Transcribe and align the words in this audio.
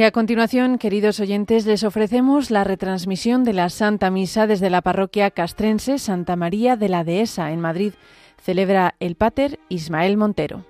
Y 0.00 0.02
a 0.02 0.12
continuación, 0.12 0.78
queridos 0.78 1.20
oyentes, 1.20 1.66
les 1.66 1.84
ofrecemos 1.84 2.50
la 2.50 2.64
retransmisión 2.64 3.44
de 3.44 3.52
la 3.52 3.68
Santa 3.68 4.10
Misa 4.10 4.46
desde 4.46 4.70
la 4.70 4.80
parroquia 4.80 5.30
castrense 5.30 5.98
Santa 5.98 6.36
María 6.36 6.76
de 6.76 6.88
la 6.88 7.04
Dehesa, 7.04 7.52
en 7.52 7.60
Madrid. 7.60 7.92
Celebra 8.42 8.94
el 8.98 9.14
Pater 9.14 9.60
Ismael 9.68 10.16
Montero. 10.16 10.64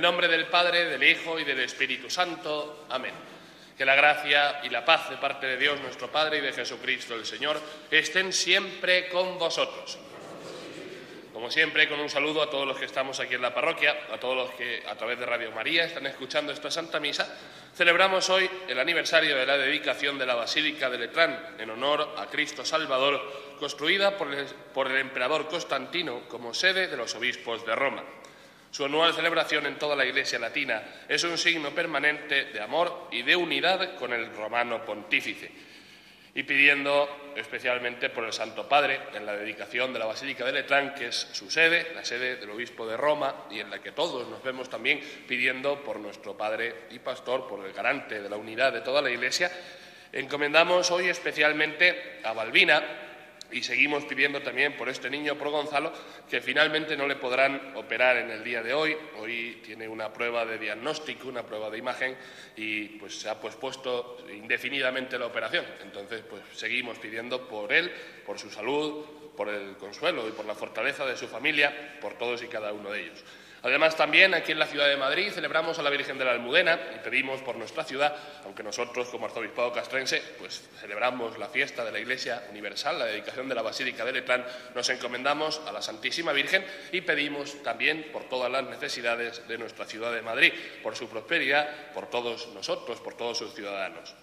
El 0.00 0.04
nombre 0.04 0.28
del 0.28 0.46
Padre, 0.46 0.86
del 0.86 1.02
Hijo 1.04 1.38
y 1.38 1.44
del 1.44 1.60
Espíritu 1.60 2.08
Santo. 2.08 2.86
Amén. 2.88 3.12
Que 3.76 3.84
la 3.84 3.94
gracia 3.94 4.62
y 4.64 4.70
la 4.70 4.82
paz 4.82 5.10
de 5.10 5.18
parte 5.18 5.46
de 5.46 5.58
Dios 5.58 5.78
nuestro 5.78 6.10
Padre 6.10 6.38
y 6.38 6.40
de 6.40 6.54
Jesucristo 6.54 7.14
el 7.14 7.26
Señor 7.26 7.60
estén 7.90 8.32
siempre 8.32 9.10
con 9.10 9.38
vosotros. 9.38 9.98
Como 11.34 11.50
siempre, 11.50 11.86
con 11.86 12.00
un 12.00 12.08
saludo 12.08 12.40
a 12.40 12.48
todos 12.48 12.66
los 12.66 12.78
que 12.78 12.86
estamos 12.86 13.20
aquí 13.20 13.34
en 13.34 13.42
la 13.42 13.52
parroquia, 13.52 13.94
a 14.10 14.16
todos 14.16 14.34
los 14.34 14.50
que 14.52 14.82
a 14.88 14.94
través 14.94 15.18
de 15.18 15.26
Radio 15.26 15.50
María 15.52 15.84
están 15.84 16.06
escuchando 16.06 16.50
esta 16.50 16.70
Santa 16.70 16.98
Misa, 16.98 17.36
celebramos 17.76 18.30
hoy 18.30 18.48
el 18.68 18.80
aniversario 18.80 19.36
de 19.36 19.44
la 19.44 19.58
dedicación 19.58 20.18
de 20.18 20.24
la 20.24 20.34
Basílica 20.34 20.88
de 20.88 20.96
Letrán 20.96 21.56
en 21.58 21.68
honor 21.68 22.14
a 22.16 22.24
Cristo 22.28 22.64
Salvador, 22.64 23.20
construida 23.58 24.16
por 24.16 24.32
el, 24.32 24.46
por 24.72 24.90
el 24.90 24.96
emperador 24.96 25.46
Constantino 25.46 26.22
como 26.26 26.54
sede 26.54 26.86
de 26.86 26.96
los 26.96 27.14
obispos 27.14 27.66
de 27.66 27.74
Roma. 27.74 28.02
Su 28.70 28.84
anual 28.84 29.12
celebración 29.12 29.66
en 29.66 29.78
toda 29.78 29.96
la 29.96 30.04
Iglesia 30.04 30.38
latina 30.38 30.82
es 31.08 31.24
un 31.24 31.36
signo 31.36 31.74
permanente 31.74 32.46
de 32.46 32.60
amor 32.60 33.08
y 33.10 33.22
de 33.22 33.34
unidad 33.34 33.96
con 33.96 34.12
el 34.12 34.32
romano 34.32 34.84
pontífice. 34.84 35.50
Y 36.32 36.44
pidiendo 36.44 37.32
especialmente 37.36 38.10
por 38.10 38.24
el 38.24 38.32
Santo 38.32 38.68
Padre 38.68 39.00
en 39.14 39.26
la 39.26 39.32
dedicación 39.32 39.92
de 39.92 39.98
la 39.98 40.06
Basílica 40.06 40.44
de 40.44 40.52
Letrán, 40.52 40.94
que 40.94 41.08
es 41.08 41.16
su 41.16 41.50
sede, 41.50 41.92
la 41.96 42.04
sede 42.04 42.36
del 42.36 42.50
Obispo 42.50 42.86
de 42.86 42.96
Roma, 42.96 43.46
y 43.50 43.58
en 43.58 43.68
la 43.68 43.80
que 43.80 43.90
todos 43.90 44.28
nos 44.28 44.40
vemos 44.40 44.70
también 44.70 45.00
pidiendo 45.26 45.82
por 45.82 45.98
nuestro 45.98 46.36
Padre 46.36 46.84
y 46.90 47.00
Pastor, 47.00 47.48
por 47.48 47.66
el 47.66 47.72
garante 47.72 48.22
de 48.22 48.30
la 48.30 48.36
unidad 48.36 48.72
de 48.72 48.82
toda 48.82 49.02
la 49.02 49.10
Iglesia. 49.10 49.50
Encomendamos 50.12 50.88
hoy 50.92 51.08
especialmente 51.08 52.20
a 52.22 52.32
Balbina, 52.32 53.09
y 53.52 53.62
seguimos 53.62 54.04
pidiendo 54.04 54.42
también 54.42 54.76
por 54.76 54.88
este 54.88 55.10
niño, 55.10 55.36
por 55.36 55.50
Gonzalo, 55.50 55.92
que 56.28 56.40
finalmente 56.40 56.96
no 56.96 57.06
le 57.06 57.16
podrán 57.16 57.72
operar 57.76 58.16
en 58.16 58.30
el 58.30 58.44
día 58.44 58.62
de 58.62 58.72
hoy. 58.72 58.96
Hoy 59.18 59.60
tiene 59.64 59.88
una 59.88 60.12
prueba 60.12 60.44
de 60.44 60.58
diagnóstico, 60.58 61.28
una 61.28 61.44
prueba 61.44 61.70
de 61.70 61.78
imagen 61.78 62.16
y 62.56 62.86
pues 62.98 63.20
se 63.20 63.28
ha 63.28 63.40
pospuesto 63.40 64.18
indefinidamente 64.32 65.18
la 65.18 65.26
operación. 65.26 65.64
Entonces, 65.82 66.22
pues 66.28 66.42
seguimos 66.52 66.98
pidiendo 66.98 67.48
por 67.48 67.72
él, 67.72 67.90
por 68.24 68.38
su 68.38 68.50
salud, 68.50 69.04
por 69.36 69.48
el 69.48 69.76
consuelo 69.76 70.28
y 70.28 70.32
por 70.32 70.44
la 70.44 70.54
fortaleza 70.54 71.06
de 71.06 71.16
su 71.16 71.26
familia, 71.26 71.98
por 72.00 72.14
todos 72.18 72.42
y 72.42 72.46
cada 72.46 72.72
uno 72.72 72.90
de 72.90 73.02
ellos. 73.02 73.24
Además, 73.62 73.94
también 73.94 74.32
aquí 74.32 74.52
en 74.52 74.58
la 74.58 74.66
ciudad 74.66 74.88
de 74.88 74.96
Madrid 74.96 75.30
celebramos 75.32 75.78
a 75.78 75.82
la 75.82 75.90
Virgen 75.90 76.16
de 76.16 76.24
la 76.24 76.32
Almudena 76.32 76.78
y 76.96 76.98
pedimos 77.00 77.42
por 77.42 77.56
nuestra 77.56 77.84
ciudad, 77.84 78.16
aunque 78.44 78.62
nosotros 78.62 79.08
como 79.08 79.26
arzobispado 79.26 79.72
castrense, 79.72 80.22
pues 80.38 80.62
celebramos 80.80 81.36
la 81.36 81.48
fiesta 81.48 81.84
de 81.84 81.92
la 81.92 81.98
Iglesia 81.98 82.42
Universal, 82.50 82.98
la 82.98 83.04
dedicación 83.04 83.48
de 83.48 83.54
la 83.54 83.62
Basílica 83.62 84.04
de 84.04 84.12
Letrán, 84.12 84.46
nos 84.74 84.88
encomendamos 84.88 85.60
a 85.66 85.72
la 85.72 85.82
Santísima 85.82 86.32
Virgen 86.32 86.64
y 86.92 87.02
pedimos 87.02 87.62
también 87.62 88.08
por 88.12 88.24
todas 88.30 88.50
las 88.50 88.64
necesidades 88.64 89.46
de 89.46 89.58
nuestra 89.58 89.84
ciudad 89.84 90.12
de 90.12 90.22
Madrid, 90.22 90.52
por 90.82 90.96
su 90.96 91.08
prosperidad, 91.08 91.92
por 91.92 92.08
todos 92.08 92.48
nosotros, 92.54 93.00
por 93.00 93.14
todos 93.14 93.36
sus 93.36 93.54
ciudadanos. 93.54 94.14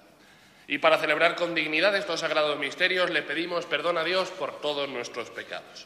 Y 0.68 0.80
para 0.80 0.98
celebrar 0.98 1.36
con 1.36 1.54
dignidad 1.54 1.96
estos 1.96 2.22
sagrados 2.22 2.58
misterios 2.58 3.12
le 3.12 3.22
pedimos 3.22 3.66
perdón 3.68 3.98
a 3.98 4.04
Dios 4.04 4.30
por 4.32 4.60
todos 4.62 4.90
nuestros 4.90 5.30
pecados. 5.30 5.86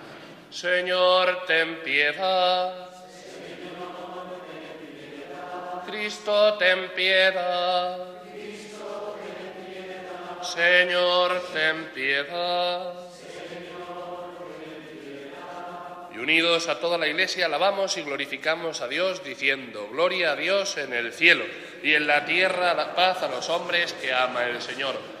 Señor, 0.51 1.45
ten 1.47 1.77
piedad. 1.81 2.89
Cristo, 5.87 6.53
ten 6.55 6.89
piedad. 6.89 7.97
Señor, 10.43 11.41
ten 11.53 11.85
piedad. 11.93 12.93
Y 16.13 16.17
unidos 16.17 16.67
a 16.67 16.79
toda 16.81 16.97
la 16.97 17.07
Iglesia, 17.07 17.45
alabamos 17.45 17.95
y 17.95 18.01
glorificamos 18.01 18.81
a 18.81 18.89
Dios 18.89 19.23
diciendo, 19.23 19.87
Gloria 19.89 20.33
a 20.33 20.35
Dios 20.35 20.75
en 20.75 20.91
el 20.91 21.13
cielo 21.13 21.45
y 21.81 21.93
en 21.93 22.07
la 22.07 22.25
tierra 22.25 22.73
la 22.73 22.93
paz 22.93 23.23
a 23.23 23.29
los 23.29 23.49
hombres 23.49 23.93
que 23.93 24.11
ama 24.11 24.45
el 24.45 24.61
Señor. 24.61 25.20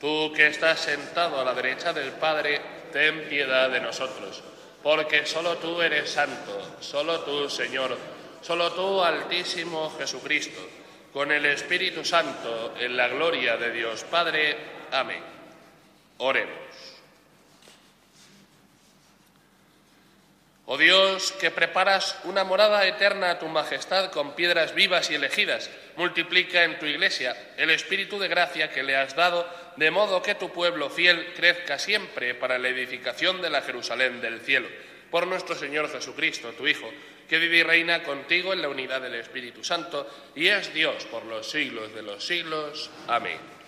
Tú 0.00 0.32
que 0.34 0.46
estás 0.46 0.80
sentado 0.80 1.38
a 1.38 1.44
la 1.44 1.52
derecha 1.52 1.92
del 1.92 2.12
Padre, 2.12 2.60
ten 2.90 3.28
piedad 3.28 3.68
de 3.68 3.80
nosotros. 3.80 4.42
Porque 4.82 5.26
solo 5.26 5.58
tú 5.58 5.82
eres 5.82 6.10
santo, 6.10 6.78
solo 6.80 7.20
tú, 7.20 7.50
Señor, 7.50 7.98
solo 8.40 8.72
tú, 8.72 9.02
Altísimo 9.02 9.94
Jesucristo, 9.98 10.60
con 11.12 11.30
el 11.30 11.44
Espíritu 11.44 12.02
Santo, 12.02 12.74
en 12.78 12.96
la 12.96 13.08
gloria 13.08 13.58
de 13.58 13.72
Dios 13.72 14.04
Padre. 14.04 14.56
Amén. 14.90 15.22
Oremos. 16.16 16.60
Oh 20.72 20.78
Dios, 20.78 21.32
que 21.32 21.50
preparas 21.50 22.16
una 22.22 22.44
morada 22.44 22.86
eterna 22.86 23.32
a 23.32 23.38
tu 23.40 23.48
majestad 23.48 24.12
con 24.12 24.36
piedras 24.36 24.72
vivas 24.72 25.10
y 25.10 25.16
elegidas, 25.16 25.68
multiplica 25.96 26.62
en 26.62 26.78
tu 26.78 26.86
iglesia 26.86 27.36
el 27.56 27.70
espíritu 27.70 28.20
de 28.20 28.28
gracia 28.28 28.70
que 28.70 28.84
le 28.84 28.96
has 28.96 29.16
dado, 29.16 29.48
de 29.76 29.90
modo 29.90 30.22
que 30.22 30.34
tu 30.34 30.50
pueblo 30.50 30.90
fiel 30.90 31.32
crezca 31.34 31.78
siempre 31.78 32.34
para 32.34 32.58
la 32.58 32.68
edificación 32.68 33.40
de 33.40 33.50
la 33.50 33.62
Jerusalén 33.62 34.20
del 34.20 34.40
cielo. 34.40 34.68
Por 35.10 35.26
nuestro 35.26 35.54
Señor 35.54 35.90
Jesucristo, 35.90 36.52
tu 36.52 36.66
Hijo, 36.66 36.90
que 37.28 37.38
vive 37.38 37.58
y 37.58 37.62
reina 37.62 38.02
contigo 38.02 38.52
en 38.52 38.62
la 38.62 38.68
unidad 38.68 39.00
del 39.00 39.14
Espíritu 39.14 39.62
Santo, 39.62 40.08
y 40.34 40.48
es 40.48 40.72
Dios 40.74 41.04
por 41.06 41.24
los 41.24 41.48
siglos 41.50 41.94
de 41.94 42.02
los 42.02 42.24
siglos. 42.24 42.90
Amén. 43.06 43.59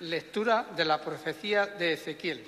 Lectura 0.00 0.66
de 0.76 0.84
la 0.84 1.00
profecía 1.00 1.64
de 1.64 1.94
Ezequiel. 1.94 2.44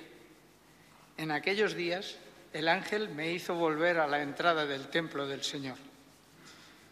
En 1.17 1.31
aquellos 1.31 1.73
días 1.73 2.17
el 2.53 2.67
ángel 2.67 3.09
me 3.09 3.31
hizo 3.31 3.55
volver 3.55 3.97
a 3.97 4.05
la 4.05 4.21
entrada 4.21 4.67
del 4.67 4.89
templo 4.89 5.25
del 5.25 5.43
Señor. 5.43 5.77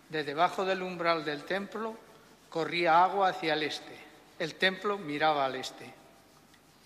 De 0.09 0.23
debajo 0.23 0.65
del 0.65 0.81
umbral 0.81 1.23
del 1.23 1.43
templo 1.43 1.95
corría 2.49 3.03
agua 3.03 3.29
hacia 3.29 3.53
el 3.53 3.61
este. 3.61 3.99
El 4.39 4.55
templo 4.55 4.97
miraba 4.97 5.45
al 5.45 5.57
este. 5.57 5.93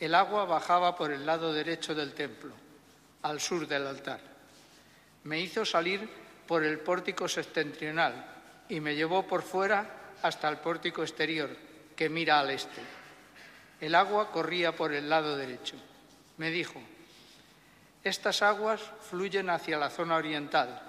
El 0.01 0.15
agua 0.15 0.44
bajaba 0.44 0.97
por 0.97 1.09
el 1.09 1.25
lado 1.25 1.53
derecho 1.53 1.95
del 1.95 2.13
templo, 2.13 2.51
al 3.21 3.39
sur 3.39 3.65
del 3.69 3.88
altar. 3.88 4.19
Me 5.24 5.39
hizo 5.39 5.63
salir 5.63 6.09
por 6.45 6.65
el 6.65 6.79
pórtico 6.79 7.25
septentrional 7.29 8.25
y 8.67 8.81
me 8.81 8.95
llevó 8.95 9.25
por 9.25 9.44
fuera 9.44 10.12
hasta 10.21 10.50
el 10.50 10.57
pórtico 10.57 11.03
exterior, 11.03 11.50
que 11.95 12.09
mira 12.09 12.41
al 12.41 12.50
este 12.50 13.00
el 13.81 13.95
agua 13.95 14.31
corría 14.31 14.75
por 14.75 14.94
el 14.94 15.10
lado 15.10 15.36
derecho. 15.36 15.75
Me 16.38 16.51
dijo, 16.51 16.80
estas 18.04 18.42
aguas 18.44 18.80
fluyen 19.10 19.50
hacia 19.50 19.78
la 19.78 19.89
zona 19.89 20.16
oriental, 20.16 20.81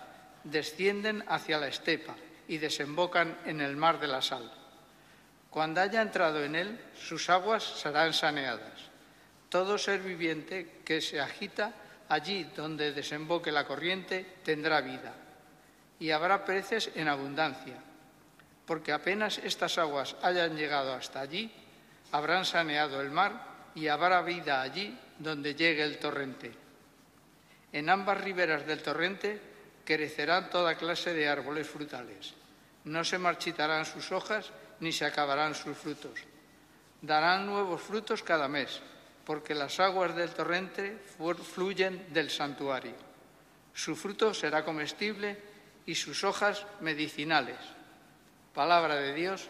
descienden 0.44 1.24
hacia 1.26 1.58
la 1.58 1.68
estepa 1.68 2.14
y 2.48 2.58
desembocan 2.58 3.38
en 3.46 3.60
el 3.60 3.76
mar 3.76 3.98
de 3.98 4.08
la 4.08 4.20
sal. 4.22 4.52
Cuando 5.50 5.80
haya 5.80 6.00
entrado 6.00 6.42
en 6.44 6.54
él, 6.54 6.80
sus 6.94 7.28
aguas 7.28 7.62
serán 7.62 8.12
saneadas. 8.12 8.90
Todo 9.48 9.76
ser 9.76 10.00
viviente 10.00 10.80
que 10.84 11.00
se 11.00 11.20
agita 11.20 11.72
allí 12.08 12.44
donde 12.56 12.92
desemboque 12.92 13.52
la 13.52 13.66
corriente 13.66 14.36
tendrá 14.42 14.80
vida. 14.80 15.14
Y 15.98 16.10
habrá 16.10 16.44
peces 16.44 16.90
en 16.94 17.08
abundancia, 17.08 17.76
porque 18.66 18.92
apenas 18.92 19.38
estas 19.38 19.78
aguas 19.78 20.16
hayan 20.22 20.56
llegado 20.56 20.94
hasta 20.94 21.20
allí, 21.20 21.52
habrán 22.12 22.44
saneado 22.44 23.00
el 23.00 23.10
mar 23.10 23.70
y 23.74 23.88
habrá 23.88 24.22
vida 24.22 24.62
allí 24.62 24.96
donde 25.18 25.54
llegue 25.54 25.82
el 25.82 25.98
torrente. 25.98 26.52
En 27.72 27.88
ambas 27.88 28.20
riberas 28.20 28.66
del 28.66 28.82
torrente 28.82 29.40
crecerán 29.84 30.50
toda 30.50 30.76
clase 30.76 31.14
de 31.14 31.28
árboles 31.28 31.68
frutales. 31.68 32.34
No 32.84 33.02
se 33.04 33.18
marchitarán 33.18 33.86
sus 33.86 34.12
hojas 34.12 34.50
ni 34.80 34.92
se 34.92 35.06
acabarán 35.06 35.54
sus 35.54 35.76
frutos. 35.76 36.20
Darán 37.00 37.46
nuevos 37.46 37.80
frutos 37.80 38.22
cada 38.22 38.46
mes, 38.46 38.80
porque 39.24 39.54
las 39.54 39.80
aguas 39.80 40.14
del 40.14 40.30
torrente 40.30 40.98
fluyen 41.54 42.12
del 42.12 42.30
santuario. 42.30 42.94
Su 43.72 43.96
fruto 43.96 44.34
será 44.34 44.64
comestible 44.64 45.38
y 45.86 45.94
sus 45.94 46.24
hojas 46.24 46.66
medicinales. 46.80 47.58
Palabra 48.54 48.96
de 48.96 49.14
Dios. 49.14 49.48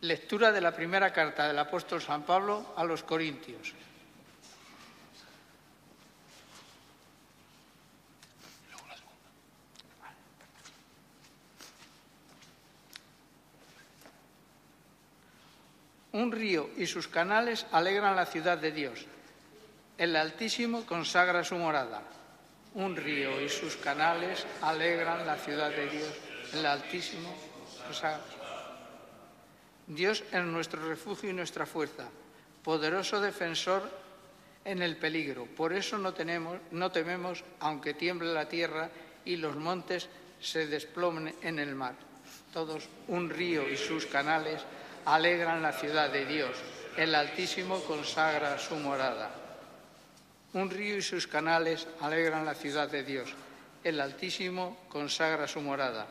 Lectura 0.00 0.50
de 0.50 0.60
la 0.60 0.72
primera 0.72 1.12
carta 1.12 1.46
del 1.46 1.58
apóstol 1.58 2.00
San 2.00 2.22
Pablo 2.22 2.72
a 2.76 2.84
los 2.84 3.02
Corintios. 3.02 3.74
Un 16.12 16.32
río 16.32 16.70
y 16.76 16.86
sus 16.86 17.06
canales 17.06 17.66
alegran 17.70 18.16
la 18.16 18.26
ciudad 18.26 18.58
de 18.58 18.72
Dios. 18.72 19.06
El 19.96 20.16
Altísimo 20.16 20.84
consagra 20.84 21.44
su 21.44 21.56
morada. 21.56 22.02
Un 22.74 22.96
río 22.96 23.40
y 23.40 23.48
sus 23.48 23.76
canales 23.76 24.46
alegran 24.62 25.26
la 25.26 25.36
ciudad 25.36 25.70
de 25.70 25.88
Dios. 25.88 26.12
El 26.52 26.66
Altísimo 26.66 27.32
consagra 27.86 28.20
su 28.32 28.39
Dios 29.90 30.22
es 30.30 30.44
nuestro 30.44 30.88
refugio 30.88 31.30
y 31.30 31.32
nuestra 31.32 31.66
fuerza, 31.66 32.08
poderoso 32.62 33.20
defensor 33.20 33.90
en 34.64 34.82
el 34.82 34.96
peligro. 34.96 35.46
Por 35.46 35.72
eso 35.72 35.98
no, 35.98 36.14
tememos, 36.14 37.44
aunque 37.58 37.94
tiemble 37.94 38.32
la 38.32 38.48
tierra 38.48 38.88
y 39.24 39.34
los 39.34 39.56
montes 39.56 40.08
se 40.40 40.68
desplomen 40.68 41.34
en 41.42 41.58
el 41.58 41.74
mar. 41.74 41.96
Todos 42.52 42.88
un 43.08 43.30
río 43.30 43.68
y 43.68 43.76
sus 43.76 44.06
canales 44.06 44.62
alegran 45.06 45.60
la 45.60 45.72
ciudad 45.72 46.08
de 46.08 46.24
Dios. 46.24 46.56
El 46.96 47.12
Altísimo 47.12 47.80
consagra 47.80 48.60
su 48.60 48.76
morada. 48.76 49.34
Un 50.52 50.70
río 50.70 50.98
y 50.98 51.02
sus 51.02 51.26
canales 51.26 51.88
alegran 52.00 52.44
la 52.44 52.54
ciudad 52.54 52.88
de 52.88 53.02
Dios. 53.02 53.34
El 53.82 54.00
Altísimo 54.00 54.78
consagra 54.88 55.48
su 55.48 55.60
morada. 55.60 56.06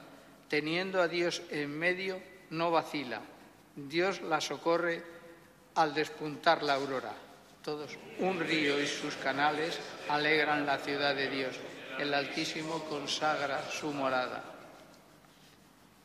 Teniendo 0.49 1.01
a 1.01 1.07
Dios 1.07 1.41
en 1.49 1.79
medio, 1.79 2.21
no 2.49 2.71
vacila. 2.71 3.21
Dios 3.87 4.21
la 4.21 4.41
socorre 4.41 5.03
al 5.75 5.93
despuntar 5.93 6.63
la 6.63 6.73
aurora. 6.73 7.13
Todos, 7.63 7.97
un 8.19 8.39
río 8.39 8.79
y 8.81 8.87
sus 8.87 9.15
canales 9.15 9.77
alegran 10.09 10.65
la 10.65 10.77
ciudad 10.77 11.15
de 11.15 11.29
Dios. 11.29 11.55
El 11.97 12.13
Altísimo 12.13 12.83
consagra 12.85 13.61
su 13.69 13.91
morada. 13.91 14.43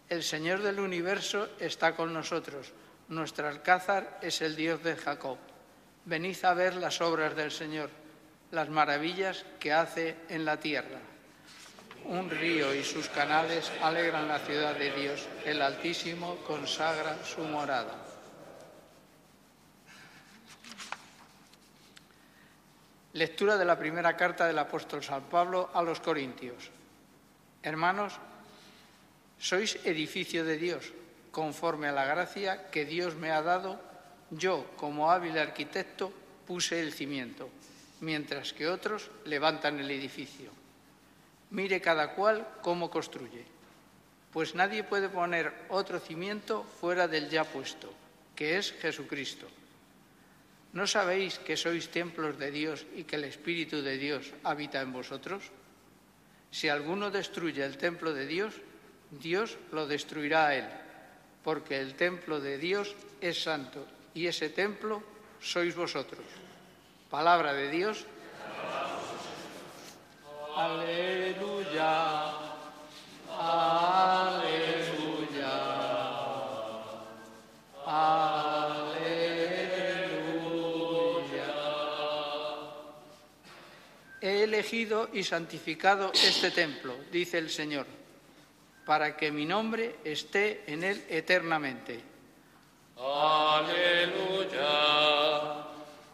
El 0.09 0.23
Señor 0.23 0.63
del 0.63 0.81
universo 0.81 1.49
está 1.59 1.97
con 1.97 2.13
nosotros. 2.13 2.73
Nuestro 3.09 3.49
alcázar 3.49 4.19
es 4.21 4.43
el 4.43 4.57
Dios 4.57 4.83
de 4.83 4.97
Jacob. 4.97 5.39
Venid 6.05 6.45
a 6.45 6.55
ver 6.55 6.75
las 6.77 7.01
obras 7.01 7.35
del 7.35 7.51
Señor, 7.51 7.89
las 8.51 8.69
maravillas 8.69 9.45
que 9.59 9.73
hace 9.73 10.17
en 10.29 10.45
la 10.45 10.59
tierra. 10.59 11.14
Un 12.07 12.29
río 12.29 12.75
y 12.75 12.85
sus 12.85 13.09
canales 13.09 13.73
alegran 13.81 14.29
la 14.29 14.39
ciudad 14.39 14.75
de 14.77 14.91
Dios. 14.93 15.27
El 15.45 15.63
Altísimo 15.63 16.37
consagra 16.47 17.25
su 17.25 17.41
morada. 17.43 18.05
Lectura 23.15 23.57
de 23.57 23.65
la 23.65 23.79
primera 23.79 24.17
carta 24.17 24.47
del 24.47 24.59
apóstol 24.59 25.03
San 25.03 25.23
Pablo 25.25 25.71
a 25.73 25.83
los 25.83 26.01
Corintios. 26.01 26.71
Hermanos, 27.63 28.13
sois 29.39 29.79
edificio 29.85 30.45
de 30.45 30.59
Dios, 30.59 30.93
conforme 31.31 31.89
a 31.89 31.93
la 31.93 32.05
gracia 32.05 32.71
que 32.71 32.85
Dios 32.85 33.15
me 33.15 33.31
ha 33.31 33.41
dado. 33.41 33.81
Yo, 34.31 34.67
como 34.77 35.11
hábil 35.11 35.39
arquitecto, 35.39 36.13
puse 36.47 36.81
el 36.81 36.93
cimiento, 36.93 37.49
mientras 38.01 38.53
que 38.53 38.69
otros 38.69 39.11
levantan 39.25 39.79
el 39.79 39.91
edificio. 39.91 40.64
Mire 41.51 41.81
cada 41.81 42.15
cual 42.15 42.47
cómo 42.63 42.91
construye, 42.91 43.45
pues 44.33 44.55
nadie 44.55 44.83
puede 44.83 45.09
poner 45.09 45.53
otro 45.69 46.01
cimiento 46.01 46.65
fuera 46.65 47.07
del 47.07 47.29
ya 47.31 47.45
puesto, 47.45 47.93
que 48.35 48.59
es 48.59 48.73
Jesucristo. 48.73 49.47
¿No 50.73 50.89
sabéis 50.89 51.39
que 51.39 51.57
sois 51.57 51.87
templos 51.89 52.35
de 52.35 52.51
Dios 52.51 52.83
y 52.99 53.05
que 53.05 53.15
el 53.15 53.25
Espíritu 53.25 53.79
de 53.81 53.97
Dios 53.97 54.35
habita 54.43 54.83
en 54.83 54.93
vosotros? 54.93 55.55
Si 56.51 56.69
alguno 56.69 57.11
destruye 57.11 57.65
el 57.65 57.79
templo 57.79 58.13
de 58.13 58.27
Dios, 58.27 58.55
Dios 59.11 59.57
lo 59.71 59.87
destruirá 59.87 60.49
a 60.49 60.55
él, 60.57 60.67
porque 61.45 61.79
el 61.79 61.95
templo 61.95 62.41
de 62.41 62.59
Dios 62.59 62.95
es 63.21 63.43
santo 63.43 63.87
y 64.15 64.27
ese 64.27 64.51
templo 64.51 65.03
sois 65.39 65.77
vosotros. 65.77 66.27
Palabra 67.11 67.53
de 67.53 67.71
Dios. 67.71 68.07
Aleluya. 70.57 72.33
Aleluya. 73.37 74.45
Aleluya. 77.85 78.55
He 84.21 84.45
elegido 84.45 85.09
y 85.13 85.25
santificado 85.25 86.13
este 86.15 86.53
templo, 86.53 86.95
dice 87.11 87.39
el 87.39 87.51
Señor, 87.51 87.87
para 88.87 89.17
que 89.17 89.33
mi 89.33 89.45
nombre 89.45 89.97
esté 90.05 90.63
en 90.69 90.85
él 90.85 91.05
eternamente. 91.09 92.01
Aleluya. 92.97 94.05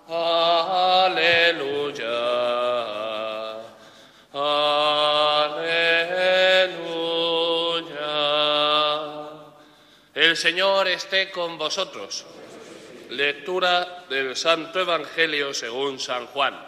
Aleluya. 0.08 1.70
Señor 10.40 10.88
esté 10.88 11.30
con 11.30 11.58
vosotros. 11.58 12.24
Lectura 13.10 14.06
del 14.08 14.34
Santo 14.34 14.80
Evangelio 14.80 15.52
según 15.52 16.00
San 16.00 16.26
Juan. 16.28 16.58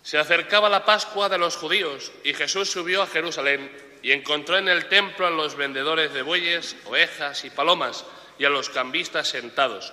Se 0.00 0.16
acercaba 0.16 0.68
la 0.68 0.84
Pascua 0.84 1.28
de 1.28 1.36
los 1.36 1.56
judíos 1.56 2.12
y 2.22 2.34
Jesús 2.34 2.70
subió 2.70 3.02
a 3.02 3.08
Jerusalén 3.08 3.68
y 4.00 4.12
encontró 4.12 4.58
en 4.58 4.68
el 4.68 4.86
templo 4.86 5.26
a 5.26 5.30
los 5.30 5.56
vendedores 5.56 6.14
de 6.14 6.22
bueyes, 6.22 6.76
ovejas 6.84 7.44
y 7.44 7.50
palomas 7.50 8.04
y 8.38 8.44
a 8.44 8.50
los 8.50 8.70
cambistas 8.70 9.26
sentados. 9.26 9.92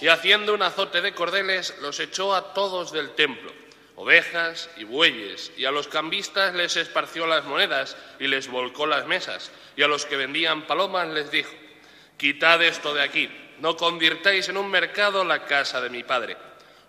Y 0.00 0.08
haciendo 0.08 0.54
un 0.54 0.62
azote 0.62 1.02
de 1.02 1.14
cordeles 1.14 1.72
los 1.82 2.00
echó 2.00 2.34
a 2.34 2.52
todos 2.52 2.90
del 2.90 3.10
templo, 3.10 3.52
ovejas 3.96 4.68
y 4.76 4.84
bueyes, 4.84 5.52
y 5.56 5.64
a 5.64 5.70
los 5.70 5.88
cambistas 5.88 6.54
les 6.54 6.76
esparció 6.76 7.26
las 7.26 7.44
monedas 7.44 7.96
y 8.18 8.26
les 8.26 8.48
volcó 8.48 8.86
las 8.86 9.06
mesas, 9.06 9.50
y 9.76 9.82
a 9.82 9.88
los 9.88 10.06
que 10.06 10.16
vendían 10.16 10.66
palomas 10.66 11.08
les 11.08 11.30
dijo, 11.30 11.52
quitad 12.16 12.62
esto 12.62 12.94
de 12.94 13.02
aquí, 13.02 13.28
no 13.60 13.76
convirtáis 13.76 14.48
en 14.48 14.56
un 14.56 14.70
mercado 14.70 15.24
la 15.24 15.44
casa 15.44 15.80
de 15.80 15.90
mi 15.90 16.02
padre. 16.02 16.36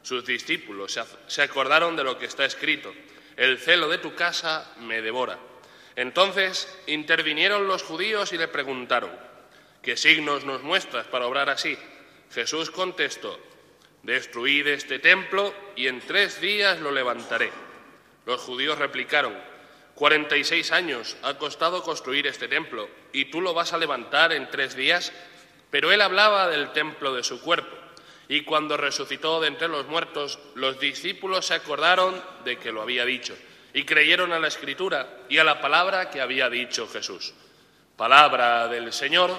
Sus 0.02 0.26
discípulos 0.26 1.00
se 1.28 1.42
acordaron 1.42 1.96
de 1.96 2.04
lo 2.04 2.18
que 2.18 2.26
está 2.26 2.46
escrito, 2.46 2.94
el 3.38 3.60
celo 3.60 3.88
de 3.90 3.98
tu 3.98 4.16
casa 4.16 4.74
me 4.80 5.02
devora. 5.02 5.38
Entonces 5.96 6.74
intervinieron 6.88 7.68
los 7.68 7.84
judíos 7.84 8.34
y 8.34 8.38
le 8.38 8.48
preguntaron, 8.48 9.12
¿qué 9.82 9.96
signos 9.96 10.44
nos 10.44 10.62
muestras 10.62 11.08
para 11.08 11.26
obrar 11.26 11.50
así? 11.50 11.78
Jesús 12.34 12.70
contestó, 12.70 13.40
destruid 14.06 14.68
este 14.68 15.00
templo 15.00 15.54
y 15.76 15.88
en 15.88 16.00
tres 16.00 16.40
días 16.40 16.80
lo 16.80 16.92
levantaré. 16.92 17.52
Los 18.26 18.42
judíos 18.42 18.78
replicaron, 18.78 19.34
cuarenta 19.96 20.38
y 20.38 20.44
seis 20.44 20.72
años 20.72 21.18
ha 21.24 21.38
costado 21.38 21.84
construir 21.84 22.28
este 22.28 22.48
templo 22.48 22.88
y 23.12 23.26
tú 23.26 23.42
lo 23.42 23.54
vas 23.54 23.74
a 23.74 23.78
levantar 23.78 24.32
en 24.32 24.50
tres 24.50 24.76
días. 24.76 25.12
Pero 25.72 25.92
él 25.92 26.02
hablaba 26.02 26.48
del 26.48 26.72
templo 26.72 27.14
de 27.14 27.24
su 27.24 27.42
cuerpo. 27.42 27.76
Y 28.28 28.42
cuando 28.42 28.78
resucitó 28.78 29.42
de 29.42 29.48
entre 29.48 29.68
los 29.68 29.88
muertos, 29.88 30.40
los 30.56 30.80
discípulos 30.80 31.48
se 31.48 31.56
acordaron 31.56 32.20
de 32.44 32.58
que 32.58 32.72
lo 32.72 32.82
había 32.82 33.06
dicho 33.06 33.36
y 33.74 33.84
creyeron 33.84 34.32
a 34.32 34.40
la 34.40 34.48
escritura 34.48 35.08
y 35.28 35.38
a 35.38 35.44
la 35.44 35.60
palabra 35.60 36.10
que 36.10 36.22
había 36.22 36.50
dicho 36.50 36.88
Jesús. 36.88 37.34
Palabra 37.98 38.68
del 38.68 38.94
Señor. 38.94 39.32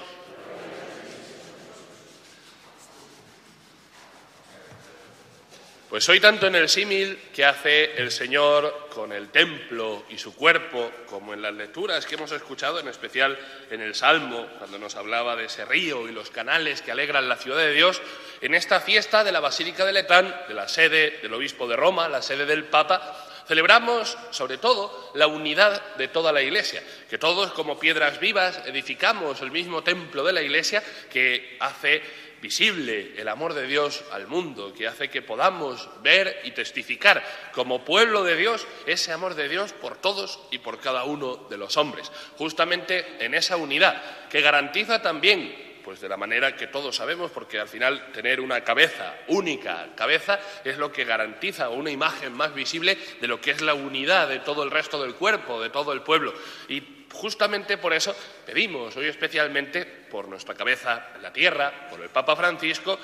Pues 5.89 6.09
hoy 6.09 6.19
tanto 6.19 6.47
en 6.47 6.55
el 6.55 6.67
símil 6.67 7.17
que 7.33 7.45
hace 7.45 7.93
el 8.01 8.11
Señor 8.11 8.89
con 8.93 9.13
el 9.13 9.29
templo 9.29 10.03
y 10.09 10.17
su 10.17 10.35
cuerpo, 10.35 10.91
como 11.05 11.33
en 11.33 11.41
las 11.41 11.53
lecturas 11.53 12.05
que 12.05 12.15
hemos 12.15 12.33
escuchado, 12.33 12.81
en 12.81 12.89
especial 12.89 13.39
en 13.71 13.79
el 13.79 13.95
Salmo, 13.95 14.47
cuando 14.57 14.77
nos 14.79 14.97
hablaba 14.97 15.37
de 15.37 15.45
ese 15.45 15.63
río 15.63 16.09
y 16.09 16.11
los 16.11 16.29
canales 16.29 16.81
que 16.81 16.91
alegran 16.91 17.29
la 17.29 17.37
ciudad 17.37 17.59
de 17.59 17.71
Dios, 17.71 18.01
en 18.41 18.53
esta 18.53 18.81
fiesta 18.81 19.23
de 19.23 19.31
la 19.31 19.39
Basílica 19.39 19.85
de 19.85 19.93
Letán, 19.93 20.35
de 20.49 20.53
la 20.55 20.67
sede 20.67 21.19
del 21.21 21.33
Obispo 21.33 21.69
de 21.69 21.77
Roma, 21.77 22.09
la 22.09 22.21
sede 22.21 22.45
del 22.45 22.65
Papa, 22.65 23.25
celebramos 23.47 24.17
sobre 24.31 24.57
todo 24.57 25.11
la 25.15 25.27
unidad 25.27 25.95
de 25.95 26.09
toda 26.09 26.33
la 26.33 26.41
Iglesia, 26.41 26.83
que 27.09 27.17
todos 27.17 27.53
como 27.53 27.79
piedras 27.79 28.19
vivas 28.19 28.59
edificamos 28.65 29.41
el 29.41 29.51
mismo 29.51 29.83
templo 29.83 30.25
de 30.25 30.33
la 30.33 30.41
Iglesia 30.41 30.83
que 31.09 31.55
hace 31.61 32.26
visible 32.41 33.13
el 33.17 33.27
amor 33.27 33.53
de 33.53 33.67
Dios 33.67 34.03
al 34.11 34.27
mundo, 34.27 34.73
que 34.73 34.87
hace 34.87 35.09
que 35.09 35.21
podamos 35.21 35.89
ver 36.01 36.41
y 36.43 36.51
testificar 36.51 37.23
como 37.53 37.83
pueblo 37.83 38.23
de 38.23 38.35
Dios 38.35 38.67
ese 38.85 39.11
amor 39.11 39.35
de 39.35 39.49
Dios 39.49 39.73
por 39.73 39.97
todos 39.97 40.39
y 40.51 40.59
por 40.59 40.79
cada 40.79 41.03
uno 41.03 41.47
de 41.49 41.57
los 41.57 41.77
hombres, 41.77 42.11
justamente 42.37 43.05
en 43.23 43.33
esa 43.33 43.57
unidad 43.57 44.01
que 44.29 44.41
garantiza 44.41 45.01
también 45.01 45.67
pues 45.87 46.01
de 46.01 46.09
la 46.09 46.17
manera 46.17 46.53
que 46.53 46.67
todos 46.67 46.97
sabemos, 46.97 47.31
porque 47.31 47.61
al 47.61 47.69
final 47.69 48.11
tener 48.11 48.41
una 48.41 48.61
cabeza, 48.61 49.15
única 49.29 49.87
cabeza, 49.95 50.37
es 50.65 50.77
lo 50.77 50.91
que 50.91 51.05
garantiza 51.05 51.69
una 51.69 51.89
imagen 51.89 52.33
más 52.33 52.53
visible 52.53 52.97
de 53.21 53.27
lo 53.27 53.39
que 53.39 53.51
es 53.51 53.61
la 53.61 53.73
unidad 53.73 54.27
de 54.27 54.39
todo 54.39 54.63
el 54.63 54.71
resto 54.71 55.01
del 55.01 55.15
cuerpo, 55.15 55.61
de 55.61 55.69
todo 55.69 55.93
el 55.93 56.01
pueblo. 56.01 56.33
Y 56.67 56.96
justamente 57.13 57.77
por 57.77 57.93
eso 57.93 58.15
pedimos 58.45 58.95
hoy 58.95 59.07
especialmente 59.07 59.85
por 59.85 60.27
nuestra 60.27 60.55
cabeza 60.55 61.09
la 61.21 61.31
tierra, 61.31 61.87
por 61.89 62.01
el 62.01 62.09
Papa 62.09 62.35
Francisco, 62.35 62.99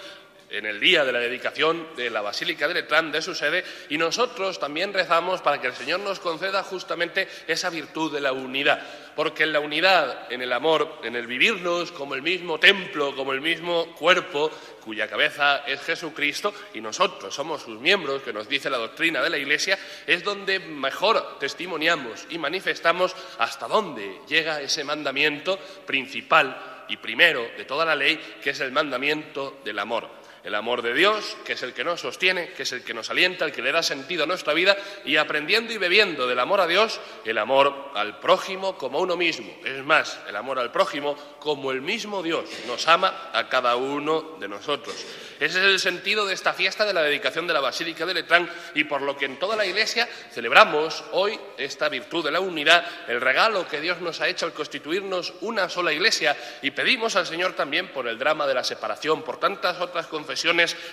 en 0.53 0.67
el 0.67 0.79
día 0.79 1.03
de 1.03 1.11
la 1.11 1.19
dedicación 1.19 1.87
de 1.95 2.11
la 2.11 2.21
Basílica 2.21 2.67
de 2.67 2.75
Letrán, 2.75 3.11
de 3.11 3.23
su 3.23 3.33
sede, 3.33 3.65
y 3.89 3.97
nosotros 3.97 4.59
también 4.59 4.93
rezamos 4.93 5.41
para 5.41 5.59
que 5.59 5.67
el 5.67 5.73
Señor 5.73 5.99
nos 6.01 6.19
conceda 6.19 6.61
justamente 6.61 7.27
esa 7.47 7.71
virtud 7.71 8.13
de 8.13 8.21
la 8.21 8.33
unidad, 8.33 8.79
porque 9.15 9.43
en 9.43 9.53
la 9.53 9.59
unidad, 9.59 10.31
en 10.31 10.43
el 10.43 10.53
amor, 10.53 10.99
en 11.03 11.15
el 11.15 11.25
vivirnos 11.25 11.91
como 11.91 12.13
el 12.13 12.21
mismo 12.21 12.59
templo, 12.59 13.15
como 13.15 13.33
el 13.33 13.41
mismo 13.41 13.95
cuerpo, 13.95 14.51
cuya 14.83 15.07
cabeza 15.07 15.63
es 15.65 15.81
Jesucristo, 15.81 16.53
y 16.75 16.81
nosotros 16.81 17.33
somos 17.33 17.63
sus 17.63 17.79
miembros, 17.79 18.21
que 18.21 18.31
nos 18.31 18.47
dice 18.47 18.69
la 18.69 18.77
doctrina 18.77 19.23
de 19.23 19.31
la 19.31 19.39
Iglesia, 19.39 19.79
es 20.05 20.23
donde 20.23 20.59
mejor 20.59 21.39
testimoniamos 21.39 22.27
y 22.29 22.37
manifestamos 22.37 23.15
hasta 23.39 23.67
dónde 23.67 24.19
llega 24.27 24.61
ese 24.61 24.83
mandamiento 24.83 25.57
principal 25.87 26.85
y 26.89 26.97
primero 26.97 27.41
de 27.57 27.65
toda 27.65 27.85
la 27.85 27.95
ley, 27.95 28.19
que 28.43 28.51
es 28.51 28.59
el 28.59 28.71
mandamiento 28.71 29.59
del 29.63 29.79
amor 29.79 30.22
el 30.43 30.55
amor 30.55 30.81
de 30.81 30.93
Dios, 30.93 31.37
que 31.45 31.53
es 31.53 31.63
el 31.63 31.73
que 31.73 31.83
nos 31.83 32.01
sostiene, 32.01 32.49
que 32.49 32.63
es 32.63 32.71
el 32.73 32.83
que 32.83 32.93
nos 32.93 33.09
alienta, 33.09 33.45
el 33.45 33.53
que 33.53 33.61
le 33.61 33.71
da 33.71 33.81
sentido 33.81 34.23
a 34.23 34.27
nuestra 34.27 34.53
vida, 34.53 34.75
y 35.05 35.15
aprendiendo 35.15 35.71
y 35.71 35.77
bebiendo 35.77 36.27
del 36.27 36.39
amor 36.39 36.59
a 36.59 36.67
Dios, 36.67 36.99
el 37.23 37.37
amor 37.37 37.91
al 37.93 38.19
prójimo 38.19 38.77
como 38.77 38.99
uno 38.99 39.15
mismo. 39.15 39.55
Es 39.63 39.83
más, 39.83 40.19
el 40.27 40.35
amor 40.35 40.59
al 40.59 40.71
prójimo 40.71 41.15
como 41.39 41.71
el 41.71 41.81
mismo 41.81 42.21
Dios 42.21 42.49
nos 42.67 42.87
ama 42.87 43.29
a 43.33 43.47
cada 43.47 43.75
uno 43.77 44.37
de 44.39 44.49
nosotros. 44.49 44.95
Ese 45.39 45.59
es 45.59 45.65
el 45.65 45.79
sentido 45.79 46.25
de 46.25 46.33
esta 46.33 46.53
fiesta 46.53 46.85
de 46.85 46.93
la 46.93 47.01
dedicación 47.01 47.47
de 47.47 47.53
la 47.53 47.59
Basílica 47.59 48.05
de 48.05 48.13
Letrán 48.13 48.49
y 48.75 48.83
por 48.83 49.01
lo 49.01 49.17
que 49.17 49.25
en 49.25 49.39
toda 49.39 49.55
la 49.55 49.65
Iglesia 49.65 50.07
celebramos 50.31 51.03
hoy 51.11 51.37
esta 51.57 51.89
virtud 51.89 52.23
de 52.23 52.31
la 52.31 52.39
unidad, 52.39 52.85
el 53.07 53.19
regalo 53.19 53.67
que 53.67 53.81
Dios 53.81 53.99
nos 53.99 54.21
ha 54.21 54.27
hecho 54.27 54.45
al 54.45 54.53
constituirnos 54.53 55.33
una 55.41 55.67
sola 55.69 55.91
Iglesia 55.91 56.37
y 56.61 56.71
pedimos 56.71 57.15
al 57.15 57.25
Señor 57.25 57.53
también 57.53 57.89
por 57.89 58.07
el 58.07 58.17
drama 58.17 58.47
de 58.47 58.53
la 58.53 58.63
separación, 58.63 59.23
por 59.23 59.39
tantas 59.39 59.81
otras 59.81 60.07
confesiones 60.07 60.32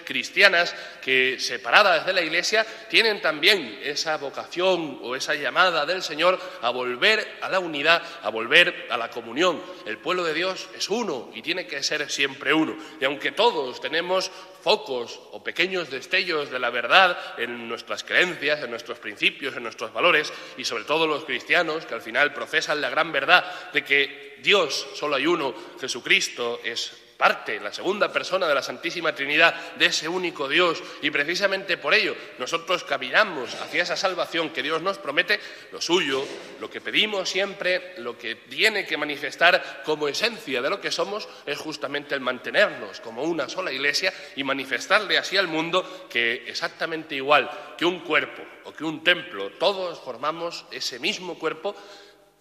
cristianas 0.05 0.75
que 1.03 1.39
separadas 1.39 2.07
de 2.07 2.13
la 2.13 2.23
Iglesia 2.23 2.67
tienen 2.89 3.21
también 3.21 3.81
esa 3.83 4.17
vocación 4.17 4.99
o 5.03 5.17
esa 5.17 5.35
llamada 5.35 5.87
del 5.87 6.03
Señor 6.03 6.39
a 6.63 6.71
volver 6.71 7.39
a 7.41 7.49
la 7.49 7.59
unidad, 7.59 8.03
a 8.23 8.29
volver 8.31 8.87
a 8.91 8.97
la 8.97 9.11
comunión. 9.11 9.63
El 9.87 9.99
pueblo 9.99 10.25
de 10.25 10.35
Dios 10.35 10.69
es 10.77 10.89
uno 10.89 11.31
y 11.35 11.43
tiene 11.43 11.67
que 11.67 11.83
ser 11.83 12.11
siempre 12.11 12.53
uno. 12.53 12.77
Y 13.01 13.05
aunque 13.05 13.33
todos 13.33 13.81
tenemos 13.81 14.31
focos 14.63 15.21
o 15.33 15.43
pequeños 15.43 15.91
destellos 15.91 16.51
de 16.51 16.59
la 16.59 16.71
verdad 16.71 17.19
en 17.39 17.69
nuestras 17.69 18.05
creencias, 18.05 18.63
en 18.63 18.71
nuestros 18.71 18.99
principios, 18.99 19.57
en 19.57 19.63
nuestros 19.63 19.93
valores 19.93 20.33
y 20.57 20.65
sobre 20.65 20.85
todo 20.85 21.07
los 21.07 21.25
cristianos 21.25 21.87
que 21.87 21.95
al 21.95 22.03
final 22.03 22.33
profesan 22.33 22.81
la 22.81 22.91
gran 22.91 23.13
verdad 23.13 23.73
de 23.73 23.85
que 23.85 24.39
Dios 24.43 24.87
solo 24.95 25.17
hay 25.17 25.27
uno, 25.27 25.55
Jesucristo 25.81 26.61
es 26.65 26.93
parte, 27.21 27.61
la 27.61 27.71
segunda 27.71 28.11
persona 28.11 28.49
de 28.49 28.55
la 28.55 28.63
Santísima 28.63 29.15
Trinidad, 29.15 29.55
de 29.77 29.87
ese 29.87 30.09
único 30.09 30.49
Dios. 30.49 30.83
Y 31.03 31.11
precisamente 31.11 31.77
por 31.77 31.93
ello 31.93 32.17
nosotros 32.39 32.83
caminamos 32.83 33.55
hacia 33.57 33.83
esa 33.83 33.95
salvación 33.95 34.49
que 34.49 34.63
Dios 34.63 34.81
nos 34.81 34.97
promete, 34.97 35.39
lo 35.71 35.83
suyo, 35.83 36.25
lo 36.61 36.71
que 36.71 36.81
pedimos 36.81 37.29
siempre, 37.29 37.93
lo 37.99 38.17
que 38.17 38.37
tiene 38.37 38.87
que 38.87 38.97
manifestar 38.97 39.83
como 39.85 40.09
esencia 40.09 40.63
de 40.63 40.71
lo 40.71 40.81
que 40.81 40.91
somos, 40.91 41.29
es 41.45 41.59
justamente 41.59 42.15
el 42.15 42.23
mantenernos 42.23 43.01
como 43.01 43.23
una 43.25 43.51
sola 43.51 43.71
iglesia 43.71 44.15
y 44.35 44.43
manifestarle 44.43 45.19
así 45.19 45.37
al 45.37 45.47
mundo 45.47 46.09
que 46.09 46.45
exactamente 46.47 47.17
igual 47.17 47.51
que 47.77 47.85
un 47.85 48.01
cuerpo 48.01 48.43
o 48.65 48.73
que 48.73 48.85
un 48.85 49.05
templo, 49.05 49.51
todos 49.59 50.01
formamos 50.01 50.65
ese 50.71 50.99
mismo 50.99 51.39
cuerpo 51.39 51.77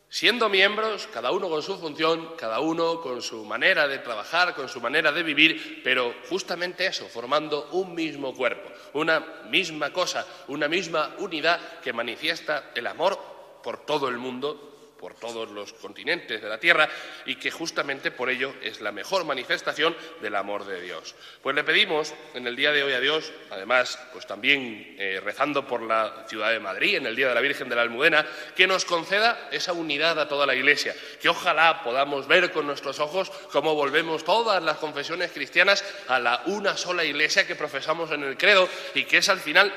siendo 0.10 0.50
miembros, 0.50 1.08
cada 1.14 1.32
uno 1.32 1.50
con 1.50 1.62
su 1.62 1.78
función, 1.78 2.36
cada 2.36 2.60
uno 2.60 3.00
con 3.02 3.22
su 3.22 3.46
manera 3.46 3.88
de 3.88 4.00
trabajar, 4.00 4.56
con 4.56 4.68
su 4.68 4.82
manera 4.82 5.12
de 5.12 5.24
vivir, 5.24 5.82
pero 5.84 6.14
justamente 6.30 6.88
eso, 6.88 7.06
formando 7.08 7.70
un 7.72 7.94
mismo 7.94 8.34
cuerpo, 8.34 8.70
una 8.94 9.20
misma 9.50 9.94
cosa, 9.94 10.26
una 10.48 10.68
misma 10.68 11.16
unidad 11.20 11.80
que 11.82 11.94
manifiesta 11.94 12.72
el 12.76 12.88
amor 12.88 13.20
por 13.64 13.86
todo 13.86 14.08
el 14.08 14.18
mundo 14.18 14.79
por 15.00 15.16
todos 15.16 15.50
los 15.50 15.74
continentes 15.74 16.42
de 16.42 16.50
la 16.50 16.60
tierra 16.60 16.90
y 17.26 17.36
que 17.36 17.52
justamente 17.52 18.12
por 18.12 18.30
ello 18.30 18.54
es 18.62 18.82
la 18.82 18.92
mejor 18.92 19.26
manifestación 19.26 19.96
del 20.22 20.36
amor 20.36 20.66
de 20.66 20.82
Dios. 20.82 21.16
Pues 21.42 21.56
le 21.56 21.64
pedimos 21.64 22.14
en 22.34 22.46
el 22.46 22.56
día 22.56 22.72
de 22.72 22.84
hoy 22.84 22.94
a 22.94 23.00
Dios, 23.00 23.32
además, 23.50 23.98
pues 24.12 24.28
también 24.28 24.96
eh, 25.00 25.22
rezando 25.24 25.66
por 25.66 25.82
la 25.82 26.26
ciudad 26.28 26.52
de 26.52 26.60
Madrid, 26.60 26.98
en 26.98 27.06
el 27.06 27.16
Día 27.16 27.30
de 27.30 27.36
la 27.36 27.42
Virgen 27.42 27.70
de 27.70 27.76
la 27.76 27.84
Almudena, 27.84 28.26
que 28.56 28.68
nos 28.68 28.86
conceda 28.86 29.50
esa 29.52 29.74
unidad 29.74 30.20
a 30.20 30.28
toda 30.28 30.46
la 30.46 30.56
Iglesia, 30.56 30.96
que 31.22 31.30
ojalá 31.30 31.82
podamos 31.84 32.28
ver 32.28 32.52
con 32.52 32.68
nuestros 32.68 33.00
ojos 33.00 33.32
cómo 33.52 33.76
volvemos 33.76 34.24
todas 34.24 34.62
las 34.62 34.78
confesiones 34.78 35.32
cristianas 35.32 35.84
a 36.08 36.20
la 36.20 36.44
una 36.46 36.76
sola 36.76 37.04
Iglesia 37.04 37.48
que 37.48 37.56
profesamos 37.56 38.12
en 38.12 38.24
el 38.24 38.38
credo 38.38 38.68
y 38.94 39.06
que 39.06 39.18
es 39.18 39.30
al 39.30 39.40
final 39.40 39.74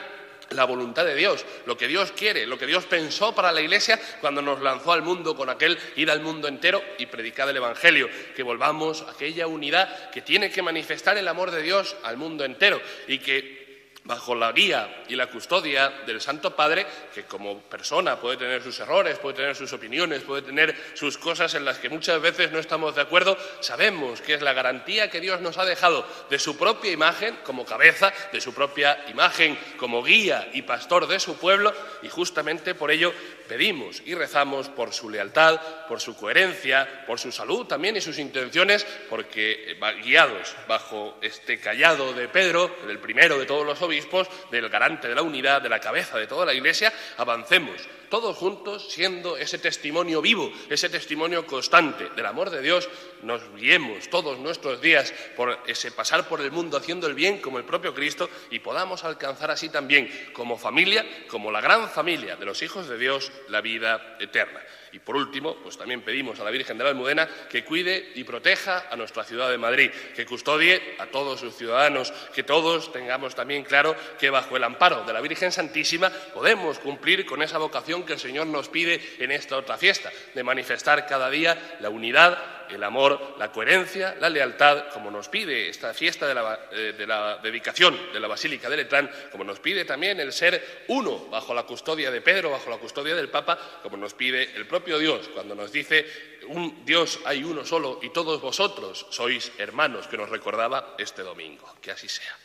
la 0.54 0.64
voluntad 0.64 1.04
de 1.04 1.14
Dios, 1.14 1.44
lo 1.66 1.76
que 1.76 1.88
Dios 1.88 2.12
quiere, 2.12 2.46
lo 2.46 2.58
que 2.58 2.66
Dios 2.66 2.84
pensó 2.84 3.34
para 3.34 3.52
la 3.52 3.60
Iglesia 3.60 4.00
cuando 4.20 4.42
nos 4.42 4.60
lanzó 4.60 4.92
al 4.92 5.02
mundo 5.02 5.36
con 5.36 5.50
aquel 5.50 5.78
ir 5.96 6.10
al 6.10 6.20
mundo 6.20 6.48
entero 6.48 6.82
y 6.98 7.06
predicar 7.06 7.48
el 7.48 7.56
Evangelio, 7.56 8.08
que 8.34 8.42
volvamos 8.42 9.02
a 9.02 9.12
aquella 9.12 9.46
unidad 9.46 10.10
que 10.10 10.22
tiene 10.22 10.50
que 10.50 10.62
manifestar 10.62 11.16
el 11.16 11.28
amor 11.28 11.50
de 11.50 11.62
Dios 11.62 11.96
al 12.02 12.16
mundo 12.16 12.44
entero 12.44 12.80
y 13.08 13.18
que 13.18 13.61
bajo 14.04 14.34
la 14.34 14.52
guía 14.52 15.04
y 15.08 15.14
la 15.14 15.28
custodia 15.28 15.88
del 16.06 16.20
Santo 16.20 16.56
Padre, 16.56 16.86
que 17.14 17.24
como 17.24 17.60
persona 17.60 18.18
puede 18.20 18.36
tener 18.36 18.62
sus 18.62 18.78
errores, 18.80 19.18
puede 19.18 19.36
tener 19.36 19.54
sus 19.54 19.72
opiniones, 19.72 20.22
puede 20.22 20.42
tener 20.42 20.74
sus 20.94 21.18
cosas 21.18 21.54
en 21.54 21.64
las 21.64 21.78
que 21.78 21.88
muchas 21.88 22.20
veces 22.20 22.50
no 22.50 22.58
estamos 22.58 22.94
de 22.94 23.02
acuerdo, 23.02 23.36
sabemos 23.60 24.20
que 24.20 24.34
es 24.34 24.42
la 24.42 24.52
garantía 24.52 25.10
que 25.10 25.20
Dios 25.20 25.40
nos 25.40 25.58
ha 25.58 25.64
dejado 25.64 26.06
de 26.30 26.38
su 26.38 26.56
propia 26.56 26.90
imagen 26.90 27.38
como 27.44 27.64
cabeza, 27.64 28.12
de 28.32 28.40
su 28.40 28.52
propia 28.52 29.04
imagen 29.08 29.58
como 29.76 30.02
guía 30.02 30.50
y 30.52 30.62
pastor 30.62 31.06
de 31.06 31.20
su 31.20 31.36
pueblo, 31.36 31.72
y 32.02 32.08
justamente 32.08 32.74
por 32.74 32.90
ello 32.90 33.12
pedimos 33.52 34.02
y 34.06 34.14
rezamos 34.14 34.70
por 34.70 34.94
su 34.94 35.10
lealtad, 35.10 35.60
por 35.86 36.00
su 36.00 36.16
coherencia, 36.16 37.04
por 37.06 37.18
su 37.18 37.30
salud 37.30 37.66
también 37.66 37.94
y 37.94 38.00
sus 38.00 38.18
intenciones, 38.18 38.86
porque 39.10 39.76
guiados 40.02 40.56
bajo 40.66 41.18
este 41.20 41.60
callado 41.60 42.14
de 42.14 42.28
Pedro, 42.28 42.74
el 42.88 42.98
primero 42.98 43.38
de 43.38 43.44
todos 43.44 43.66
los 43.66 43.82
obispos, 43.82 44.26
del 44.50 44.70
garante 44.70 45.06
de 45.06 45.14
la 45.14 45.20
unidad, 45.20 45.60
de 45.60 45.68
la 45.68 45.80
cabeza 45.80 46.16
de 46.16 46.26
toda 46.26 46.46
la 46.46 46.54
Iglesia, 46.54 46.90
avancemos 47.18 47.76
todos 48.12 48.36
juntos 48.36 48.92
siendo 48.92 49.38
ese 49.38 49.56
testimonio 49.56 50.20
vivo, 50.20 50.52
ese 50.68 50.90
testimonio 50.90 51.46
constante 51.46 52.10
del 52.10 52.26
amor 52.26 52.50
de 52.50 52.60
Dios, 52.60 52.86
nos 53.22 53.40
guiemos 53.54 54.10
todos 54.10 54.38
nuestros 54.38 54.82
días 54.82 55.14
por 55.34 55.60
ese 55.66 55.90
pasar 55.92 56.28
por 56.28 56.42
el 56.42 56.52
mundo 56.52 56.76
haciendo 56.76 57.06
el 57.06 57.14
bien 57.14 57.40
como 57.40 57.56
el 57.56 57.64
propio 57.64 57.94
Cristo 57.94 58.28
y 58.50 58.58
podamos 58.58 59.04
alcanzar 59.04 59.50
así 59.50 59.70
también 59.70 60.10
como 60.34 60.58
familia, 60.58 61.06
como 61.26 61.50
la 61.50 61.62
gran 61.62 61.88
familia 61.88 62.36
de 62.36 62.44
los 62.44 62.62
hijos 62.62 62.86
de 62.86 62.98
Dios, 62.98 63.32
la 63.48 63.60
vida 63.60 64.16
eterna. 64.18 64.60
Y 64.92 64.98
por 64.98 65.16
último, 65.16 65.56
pues 65.62 65.78
también 65.78 66.02
pedimos 66.02 66.38
a 66.38 66.44
la 66.44 66.50
Virgen 66.50 66.76
de 66.76 66.84
la 66.84 66.90
Almudena 66.90 67.28
que 67.50 67.64
cuide 67.64 68.12
y 68.14 68.24
proteja 68.24 68.88
a 68.90 68.96
nuestra 68.96 69.24
ciudad 69.24 69.50
de 69.50 69.56
Madrid, 69.58 69.90
que 70.14 70.26
custodie 70.26 70.96
a 70.98 71.06
todos 71.06 71.40
sus 71.40 71.56
ciudadanos, 71.56 72.12
que 72.34 72.42
todos 72.42 72.92
tengamos 72.92 73.34
también 73.34 73.64
claro 73.64 73.96
que 74.18 74.30
bajo 74.30 74.56
el 74.56 74.64
amparo 74.64 75.04
de 75.04 75.12
la 75.12 75.20
Virgen 75.20 75.50
Santísima 75.50 76.10
podemos 76.34 76.78
cumplir 76.78 77.24
con 77.24 77.42
esa 77.42 77.58
vocación 77.58 78.04
que 78.04 78.12
el 78.12 78.20
Señor 78.20 78.46
nos 78.46 78.68
pide 78.68 79.00
en 79.18 79.30
esta 79.30 79.56
otra 79.56 79.78
fiesta, 79.78 80.10
de 80.34 80.42
manifestar 80.42 81.06
cada 81.06 81.30
día 81.30 81.76
la 81.80 81.88
unidad 81.88 82.62
el 82.74 82.82
amor, 82.84 83.34
la 83.38 83.52
coherencia, 83.52 84.16
la 84.20 84.28
lealtad, 84.28 84.88
como 84.92 85.10
nos 85.10 85.28
pide 85.28 85.68
esta 85.68 85.92
fiesta 85.94 86.26
de 86.26 86.34
la, 86.34 86.68
eh, 86.72 86.94
de 86.96 87.06
la, 87.06 87.38
dedicación 87.38 87.98
de 88.12 88.20
la 88.20 88.28
Basílica 88.28 88.68
de 88.68 88.78
Letrán, 88.78 89.10
como 89.30 89.44
nos 89.44 89.60
pide 89.60 89.84
también 89.84 90.20
el 90.20 90.32
ser 90.32 90.84
uno 90.88 91.26
bajo 91.26 91.54
la 91.54 91.64
custodia 91.64 92.10
de 92.10 92.20
Pedro, 92.20 92.50
bajo 92.50 92.70
la 92.70 92.78
custodia 92.78 93.14
del 93.14 93.28
Papa, 93.28 93.58
como 93.82 93.96
nos 93.96 94.14
pide 94.14 94.54
el 94.56 94.66
propio 94.82 94.98
Dios 94.98 95.30
cuando 95.32 95.54
nos 95.54 95.70
dice, 95.70 96.04
un 96.48 96.84
Dios 96.84 97.20
hay 97.24 97.44
uno 97.44 97.64
solo 97.64 98.00
y 98.02 98.10
todos 98.10 98.40
vosotros 98.40 99.06
sois 99.10 99.52
hermanos, 99.58 100.08
que 100.08 100.16
nos 100.16 100.28
recordaba 100.28 100.96
este 100.98 101.22
domingo. 101.22 101.70
Que 101.80 101.92
así 101.92 102.08
sea. 102.08 102.41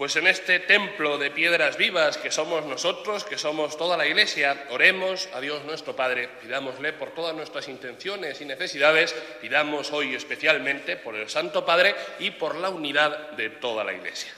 Pues 0.00 0.16
en 0.16 0.26
este 0.28 0.60
templo 0.60 1.18
de 1.18 1.30
piedras 1.30 1.76
vivas 1.76 2.16
que 2.16 2.30
somos 2.30 2.64
nosotros, 2.64 3.22
que 3.24 3.36
somos 3.36 3.76
toda 3.76 3.98
la 3.98 4.06
Iglesia, 4.06 4.66
oremos 4.70 5.28
a 5.34 5.42
Dios 5.42 5.62
nuestro 5.66 5.94
Padre, 5.94 6.26
pidámosle 6.40 6.94
por 6.94 7.10
todas 7.10 7.36
nuestras 7.36 7.68
intenciones 7.68 8.40
y 8.40 8.46
necesidades, 8.46 9.12
pidamos 9.42 9.92
hoy 9.92 10.14
especialmente 10.14 10.96
por 10.96 11.16
el 11.16 11.28
Santo 11.28 11.66
Padre 11.66 11.94
y 12.18 12.30
por 12.30 12.54
la 12.54 12.70
unidad 12.70 13.32
de 13.32 13.50
toda 13.50 13.84
la 13.84 13.92
Iglesia. 13.92 14.32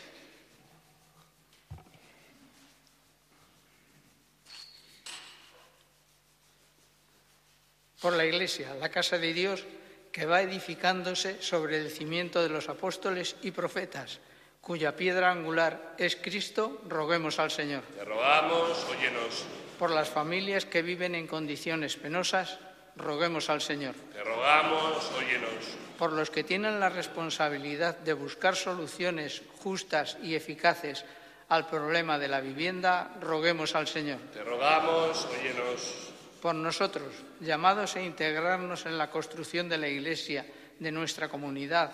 Por 8.01 8.15
la 8.15 8.25
Iglesia, 8.25 8.75
la 8.81 8.89
casa 8.89 9.17
de 9.17 9.33
Dios, 9.33 9.65
que 10.11 10.27
va 10.27 10.43
edificándose 10.43 11.41
sobre 11.41 11.77
el 11.77 11.89
cimiento 11.89 12.43
de 12.43 12.49
los 12.49 12.69
apóstoles 12.69 13.37
y 13.43 13.53
profetas 13.53 14.19
cuya 14.63 14.95
piedra 14.95 15.31
angular 15.31 15.95
es 15.99 16.15
Cristo, 16.17 16.81
roguemos 16.89 17.39
al 17.41 17.51
Señor. 17.51 17.83
Te 17.99 18.05
rogamos, 18.05 18.87
óyenos. 18.89 19.45
Por 19.77 19.91
las 19.91 20.09
familias 20.09 20.65
que 20.65 20.83
viven 20.83 21.17
en 21.17 21.27
condiciones 21.27 21.97
penosas, 21.97 22.61
roguemos 22.95 23.51
al 23.51 23.61
Señor. 23.61 23.97
Te 24.13 24.23
rogamos, 24.23 25.11
óyenos. 25.19 25.53
Por 25.99 26.13
los 26.13 26.31
que 26.31 26.45
tienen 26.45 26.79
la 26.79 26.89
responsabilidad 26.89 27.99
de 27.99 28.13
buscar 28.13 28.55
soluciones 28.55 29.43
justas 29.59 30.17
y 30.23 30.37
eficaces 30.37 31.05
al 31.49 31.67
problema 31.67 32.19
de 32.19 32.29
la 32.29 32.41
vivienda, 32.41 33.17
roguemos 33.21 33.75
al 33.75 33.89
Señor. 33.89 34.21
Te 34.33 34.45
rogamos, 34.45 35.27
óyenos. 35.27 36.13
Por 36.41 36.55
nosotros, 36.55 37.13
llamados 37.41 37.97
a 37.97 38.01
integrarnos 38.01 38.87
en 38.87 38.97
la 38.97 39.11
construcción 39.11 39.69
de 39.69 39.79
la 39.79 39.89
Iglesia 39.89 40.47
de 40.79 40.93
nuestra 40.93 41.29
comunidad, 41.29 41.93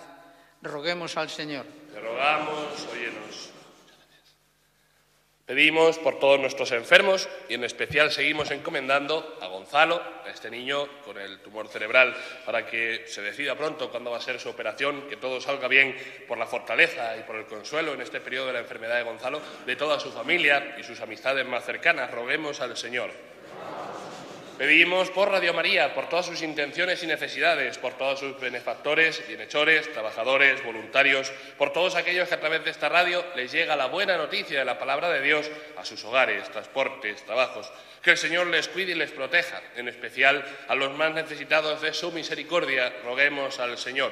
roguemos 0.61 1.17
al 1.17 1.29
Señor. 1.29 1.78
Te 1.93 1.99
rogamos, 1.99 2.87
óyenos. 2.91 3.49
Pedimos 5.49 5.97
por 5.97 6.19
todos 6.19 6.39
nuestros 6.39 6.71
enfermos 6.73 7.27
y 7.49 7.55
en 7.55 7.63
especial 7.63 8.11
seguimos 8.11 8.51
encomendando 8.51 9.39
a 9.41 9.47
Gonzalo, 9.47 9.99
a 10.23 10.29
este 10.29 10.51
niño 10.51 10.87
con 11.03 11.17
el 11.17 11.39
tumor 11.39 11.67
cerebral, 11.67 12.15
para 12.45 12.67
que 12.67 13.05
se 13.07 13.23
decida 13.23 13.55
pronto 13.55 13.89
cuándo 13.89 14.11
va 14.11 14.17
a 14.17 14.21
ser 14.21 14.39
su 14.39 14.49
operación, 14.49 15.07
que 15.09 15.17
todo 15.17 15.41
salga 15.41 15.67
bien 15.67 15.97
por 16.27 16.37
la 16.37 16.45
fortaleza 16.45 17.17
y 17.17 17.23
por 17.23 17.35
el 17.35 17.47
consuelo 17.47 17.95
en 17.95 18.01
este 18.01 18.19
periodo 18.19 18.45
de 18.47 18.53
la 18.53 18.59
enfermedad 18.59 18.97
de 18.97 19.03
Gonzalo, 19.03 19.41
de 19.65 19.75
toda 19.75 19.99
su 19.99 20.11
familia 20.11 20.75
y 20.79 20.83
sus 20.83 21.01
amistades 21.01 21.47
más 21.47 21.65
cercanas. 21.65 22.11
Roguemos 22.11 22.61
al 22.61 22.77
Señor. 22.77 23.09
Pedimos 24.59 25.09
por 25.11 25.31
Radio 25.31 25.53
María, 25.53 25.93
por 25.93 26.09
todas 26.09 26.25
sus 26.25 26.41
intenciones 26.41 27.01
y 27.01 27.07
necesidades, 27.07 27.77
por 27.77 27.93
todos 27.93 28.19
sus 28.19 28.37
benefactores, 28.41 29.25
bienhechores, 29.25 29.89
trabajadores, 29.93 30.61
voluntarios, 30.65 31.31
por 31.57 31.71
todos 31.71 31.95
aquellos 31.95 32.27
que 32.27 32.35
a 32.35 32.41
través 32.41 32.65
de 32.65 32.71
esta 32.71 32.89
radio 32.89 33.23
les 33.37 33.53
llega 33.53 33.77
la 33.77 33.85
buena 33.85 34.17
noticia 34.17 34.59
de 34.59 34.65
la 34.65 34.77
palabra 34.77 35.09
de 35.11 35.21
Dios 35.21 35.49
a 35.77 35.85
sus 35.85 36.03
hogares, 36.03 36.51
transportes, 36.51 37.23
trabajos. 37.23 37.71
Que 38.01 38.11
el 38.11 38.17
Señor 38.17 38.47
les 38.47 38.67
cuide 38.67 38.91
y 38.91 38.95
les 38.95 39.11
proteja, 39.11 39.61
en 39.77 39.87
especial 39.87 40.43
a 40.67 40.75
los 40.75 40.91
más 40.91 41.13
necesitados 41.13 41.81
de 41.81 41.93
su 41.93 42.11
misericordia. 42.11 42.93
Roguemos 43.05 43.61
al 43.61 43.77
Señor. 43.77 44.11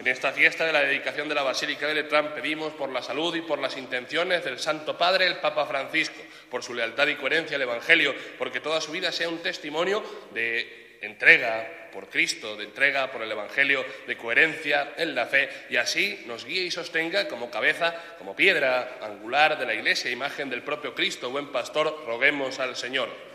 En 0.00 0.06
esta 0.06 0.32
fiesta 0.32 0.66
de 0.66 0.72
la 0.72 0.80
dedicación 0.80 1.30
de 1.30 1.34
la 1.34 1.42
Basílica 1.42 1.86
de 1.86 1.94
Letrán 1.94 2.34
pedimos 2.34 2.74
por 2.74 2.90
la 2.90 3.00
salud 3.00 3.34
y 3.36 3.40
por 3.40 3.58
las 3.58 3.78
intenciones 3.78 4.44
del 4.44 4.58
Santo 4.58 4.98
Padre, 4.98 5.28
el 5.28 5.36
Papa 5.36 5.64
Francisco, 5.64 6.20
por 6.52 6.62
su 6.62 6.74
lealtad 6.74 7.08
y 7.08 7.14
coherencia 7.14 7.56
al 7.56 7.62
Evangelio, 7.62 8.14
porque 8.36 8.60
toda 8.60 8.82
su 8.82 8.92
vida 8.92 9.10
sea 9.10 9.30
un 9.30 9.38
testimonio 9.38 10.04
de 10.34 10.98
entrega 11.00 11.88
por 11.90 12.10
Cristo, 12.10 12.58
de 12.58 12.64
entrega 12.64 13.10
por 13.10 13.22
el 13.22 13.32
Evangelio, 13.32 13.82
de 14.06 14.18
coherencia 14.18 14.92
en 14.98 15.14
la 15.14 15.24
fe, 15.24 15.48
y 15.70 15.76
así 15.76 16.22
nos 16.26 16.44
guíe 16.44 16.62
y 16.62 16.70
sostenga 16.70 17.26
como 17.26 17.50
cabeza, 17.50 17.96
como 18.18 18.36
piedra 18.36 18.98
angular 19.00 19.58
de 19.58 19.64
la 19.64 19.72
Iglesia, 19.72 20.10
imagen 20.10 20.50
del 20.50 20.62
propio 20.62 20.94
Cristo, 20.94 21.30
buen 21.30 21.50
pastor, 21.50 22.04
roguemos 22.06 22.60
al 22.60 22.76
Señor. 22.76 23.31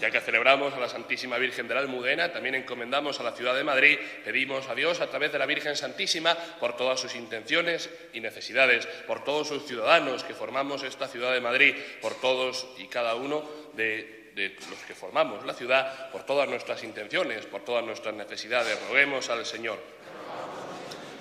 Ya 0.00 0.10
que 0.10 0.20
celebramos 0.20 0.74
a 0.74 0.80
la 0.80 0.88
Santísima 0.88 1.38
Virgen 1.38 1.68
de 1.68 1.74
la 1.74 1.80
Almudena, 1.80 2.32
también 2.32 2.54
encomendamos 2.54 3.20
a 3.20 3.22
la 3.22 3.32
ciudad 3.32 3.54
de 3.54 3.64
Madrid, 3.64 3.98
pedimos 4.24 4.68
a 4.68 4.74
Dios 4.74 5.00
a 5.00 5.08
través 5.08 5.32
de 5.32 5.38
la 5.38 5.46
Virgen 5.46 5.76
Santísima 5.76 6.34
por 6.34 6.76
todas 6.76 7.00
sus 7.00 7.14
intenciones 7.14 7.88
y 8.12 8.20
necesidades, 8.20 8.86
por 9.06 9.24
todos 9.24 9.48
sus 9.48 9.66
ciudadanos 9.66 10.24
que 10.24 10.34
formamos 10.34 10.82
esta 10.82 11.08
ciudad 11.08 11.32
de 11.32 11.40
Madrid, 11.40 11.74
por 12.02 12.14
todos 12.20 12.66
y 12.78 12.86
cada 12.86 13.14
uno 13.14 13.48
de, 13.74 14.30
de 14.34 14.56
los 14.70 14.78
que 14.86 14.94
formamos 14.94 15.44
la 15.46 15.54
ciudad, 15.54 16.10
por 16.10 16.24
todas 16.24 16.48
nuestras 16.48 16.82
intenciones, 16.82 17.46
por 17.46 17.64
todas 17.64 17.84
nuestras 17.84 18.14
necesidades. 18.14 18.78
Roguemos 18.88 19.30
al 19.30 19.46
Señor. 19.46 19.78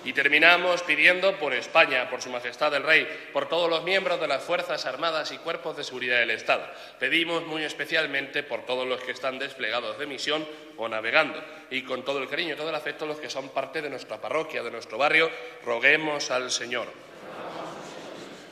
Y 0.06 0.14
terminamos 0.14 0.84
pidiendo 0.84 1.38
por 1.38 1.54
España, 1.54 2.10
por 2.10 2.22
Su 2.22 2.30
Majestad 2.30 2.74
el 2.76 2.84
Rey, 2.84 3.08
por 3.32 3.48
todos 3.48 3.70
los 3.70 3.84
miembros 3.84 4.20
de 4.20 4.28
las 4.28 4.44
Fuerzas 4.44 4.86
Armadas 4.86 5.32
y 5.32 5.38
Cuerpos 5.38 5.78
de 5.78 5.84
Seguridad 5.84 6.20
del 6.20 6.32
Estado. 6.32 6.66
Pedimos 7.00 7.46
muy 7.46 7.64
especialmente 7.64 8.44
por 8.44 8.66
todos 8.66 8.86
los 8.86 9.02
que 9.02 9.12
están 9.12 9.40
desplegados 9.40 9.98
de 9.98 10.06
misión 10.06 10.46
o 10.78 10.90
navegando. 10.90 11.42
Y 11.70 11.84
con 11.84 12.04
todo 12.04 12.20
el 12.20 12.28
cariño 12.28 12.54
y 12.54 12.58
todo 12.58 12.70
el 12.70 12.76
afecto, 12.76 13.06
los 13.06 13.20
que 13.20 13.30
son 13.30 13.50
parte 13.50 13.82
de 13.82 13.90
nuestra 13.90 14.20
parroquia, 14.20 14.62
de 14.62 14.72
nuestro 14.72 14.98
barrio, 14.98 15.32
roguemos 15.66 16.32
al 16.32 16.52
Señor. 16.52 16.88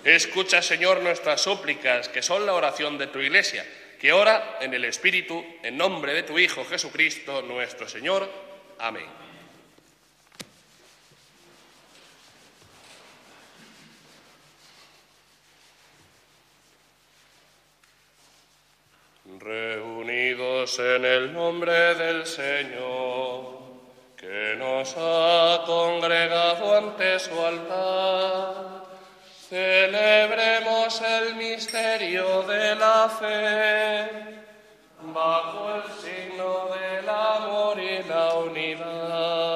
Escucha, 0.04 0.62
Señor, 0.62 1.02
nuestras 1.02 1.42
súplicas, 1.42 2.10
que 2.10 2.24
son 2.24 2.46
la 2.46 2.54
oración 2.54 2.98
de 2.98 3.08
tu 3.08 3.20
Iglesia, 3.20 3.64
que 4.00 4.12
ora 4.12 4.58
en 4.60 4.74
el 4.74 4.86
Espíritu, 4.86 5.46
en 5.62 5.78
nombre 5.78 6.14
de 6.14 6.24
tu 6.24 6.40
Hijo 6.40 6.66
Jesucristo, 6.66 7.44
nuestro 7.44 7.88
Señor. 7.88 8.28
Amén. 8.80 9.21
Reunidos 19.42 20.80
en 20.80 21.06
el 21.06 21.34
nombre 21.34 21.96
del 21.96 22.26
Señor, 22.26 23.60
que 24.16 24.56
nos 24.58 24.96
ha 24.98 25.64
congregado 25.66 26.78
ante 26.78 27.20
su 27.20 27.40
altar, 27.44 28.82
Celebremos 29.52 31.02
el 31.02 31.36
misterio 31.36 32.44
de 32.44 32.74
la 32.74 33.10
fe 33.10 34.10
bajo 35.14 35.76
el 35.76 35.84
signo 36.02 36.70
del 36.74 37.10
amor 37.10 37.78
y 37.78 38.02
la 38.08 38.34
unidad. 38.36 39.51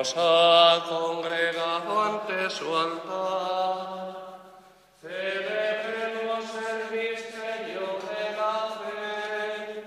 Nos 0.00 0.14
ha 0.16 0.82
congregado 0.88 2.00
ante 2.00 2.48
su 2.48 2.74
altar. 2.74 4.16
Celebremos 5.02 6.44
el 6.70 6.80
misterio 6.96 7.98
de 8.08 8.22
la 8.40 8.56
fe, 8.80 9.84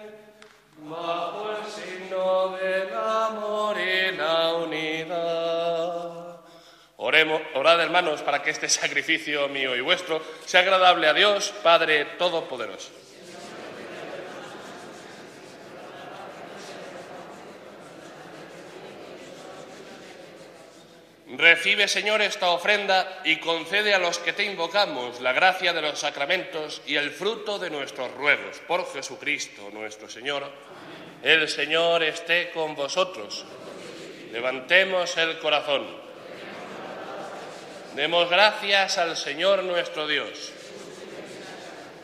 bajo 0.84 1.50
el 1.50 1.66
signo 1.66 2.50
del 2.58 2.94
amor 2.96 3.76
y 3.80 4.16
la 4.16 4.54
unidad. 4.54 6.12
Oremos, 6.98 7.42
orad 7.56 7.82
hermanos 7.82 8.22
para 8.22 8.44
que 8.44 8.52
este 8.52 8.70
sacrificio 8.70 9.50
mío 9.50 9.76
y 9.76 9.82
vuestro 9.82 10.22
sea 10.46 10.60
agradable 10.60 11.08
a 11.08 11.14
Dios, 11.16 11.52
Padre 11.64 12.06
Todopoderoso. 12.20 12.92
Recibe, 21.36 21.88
Señor, 21.88 22.22
esta 22.22 22.52
ofrenda 22.52 23.22
y 23.24 23.38
concede 23.38 23.96
a 23.96 23.98
los 23.98 24.20
que 24.20 24.34
te 24.34 24.44
invocamos 24.44 25.20
la 25.20 25.34
gracia 25.34 25.74
de 25.74 25.82
los 25.82 25.98
sacramentos 25.98 26.84
y 26.86 26.96
el 26.96 27.10
fruto 27.10 27.58
de 27.58 27.72
nuestros 27.72 28.14
ruegos. 28.14 28.60
Por 28.68 28.92
Jesucristo 28.94 29.72
nuestro 29.74 30.08
Señor. 30.08 30.48
El 31.24 31.50
Señor 31.50 32.04
esté 32.04 32.52
con 32.52 32.76
vosotros. 32.76 33.46
Levantemos 34.32 35.18
el 35.18 35.40
corazón. 35.40 35.88
Demos 37.96 38.30
gracias 38.30 39.00
al 39.00 39.18
Señor 39.18 39.64
nuestro 39.64 40.08
Dios. 40.08 40.52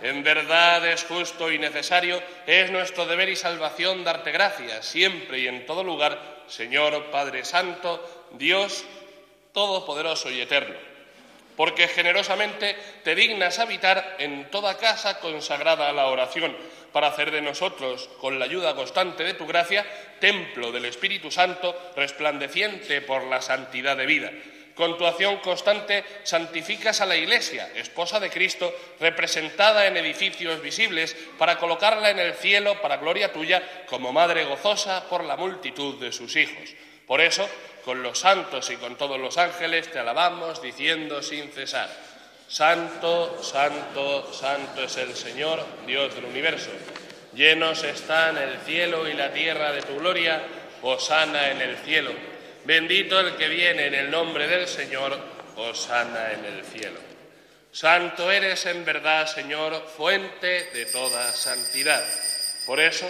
En 0.02 0.24
verdad 0.24 0.88
es 0.88 1.04
justo 1.04 1.52
y 1.52 1.60
necesario, 1.60 2.20
es 2.48 2.72
nuestro 2.72 3.06
deber 3.06 3.30
y 3.30 3.36
salvación 3.36 4.04
darte 4.04 4.32
gracias 4.32 4.88
siempre 4.88 5.40
y 5.40 5.48
en 5.48 5.68
todo 5.68 5.84
lugar, 5.84 6.44
Señor 6.48 7.12
Padre 7.12 7.46
Santo, 7.46 8.28
Dios 8.32 8.86
todopoderoso 9.52 10.30
y 10.30 10.42
eterno, 10.42 10.76
porque 11.56 11.88
generosamente 11.88 12.76
te 13.04 13.16
dignas 13.16 13.60
habitar 13.60 14.16
en 14.20 14.50
toda 14.50 14.78
casa 14.78 15.20
consagrada 15.20 15.90
a 15.90 15.94
la 15.94 16.08
oración, 16.08 16.56
para 16.92 17.08
hacer 17.08 17.32
de 17.32 17.42
nosotros, 17.42 18.10
con 18.20 18.40
la 18.40 18.46
ayuda 18.46 18.76
constante 18.76 19.24
de 19.24 19.34
tu 19.34 19.46
gracia, 19.46 19.86
templo 20.20 20.72
del 20.72 20.86
Espíritu 20.86 21.32
Santo, 21.32 21.76
resplandeciente 21.96 23.02
por 23.02 23.24
la 23.24 23.42
santidad 23.42 23.96
de 23.96 24.06
vida. 24.06 24.32
Con 24.76 24.98
tu 24.98 25.06
acción 25.06 25.38
constante 25.38 26.06
santificas 26.24 27.02
a 27.02 27.06
la 27.06 27.18
Iglesia, 27.18 27.70
esposa 27.76 28.20
de 28.20 28.30
Cristo, 28.30 28.74
representada 29.00 29.86
en 29.88 29.98
edificios 29.98 30.62
visibles, 30.62 31.16
para 31.38 31.58
colocarla 31.58 32.10
en 32.10 32.20
el 32.20 32.34
cielo 32.34 32.82
para 32.82 32.98
gloria 32.98 33.34
tuya, 33.34 33.62
como 33.88 34.14
madre 34.14 34.46
gozosa 34.46 35.10
por 35.10 35.26
la 35.26 35.36
multitud 35.36 36.00
de 36.00 36.14
sus 36.14 36.36
hijos. 36.38 36.70
Por 37.10 37.22
eso, 37.22 37.50
con 37.86 38.04
los 38.04 38.20
santos 38.20 38.70
y 38.70 38.76
con 38.76 38.96
todos 38.96 39.20
los 39.20 39.40
ángeles 39.40 39.92
te 39.92 39.98
alabamos 39.98 40.62
diciendo 40.62 41.24
sin 41.24 41.52
cesar, 41.52 41.90
Santo, 42.48 43.42
Santo, 43.42 44.32
Santo 44.32 44.84
es 44.84 44.96
el 44.98 45.16
Señor, 45.16 45.66
Dios 45.88 46.14
del 46.14 46.26
universo. 46.26 46.70
Llenos 47.34 47.84
están 47.84 48.38
el 48.38 48.60
cielo 48.60 49.10
y 49.10 49.14
la 49.14 49.34
tierra 49.34 49.72
de 49.72 49.82
tu 49.82 49.98
gloria, 49.98 50.40
Osana 50.84 51.50
en 51.50 51.62
el 51.62 51.78
cielo. 51.78 52.12
Bendito 52.66 53.20
el 53.20 53.36
que 53.38 53.48
viene 53.48 53.88
en 53.88 53.96
el 53.96 54.12
nombre 54.12 54.48
del 54.48 54.68
Señor, 54.68 55.18
Osana 55.56 56.34
en 56.34 56.46
el 56.46 56.64
cielo. 56.64 57.00
Santo 57.72 58.32
eres 58.32 58.68
en 58.68 58.86
verdad, 58.86 59.26
Señor, 59.26 59.84
fuente 59.98 60.70
de 60.76 60.86
toda 60.86 61.32
santidad. 61.32 62.06
Por 62.68 62.80
eso, 62.80 63.10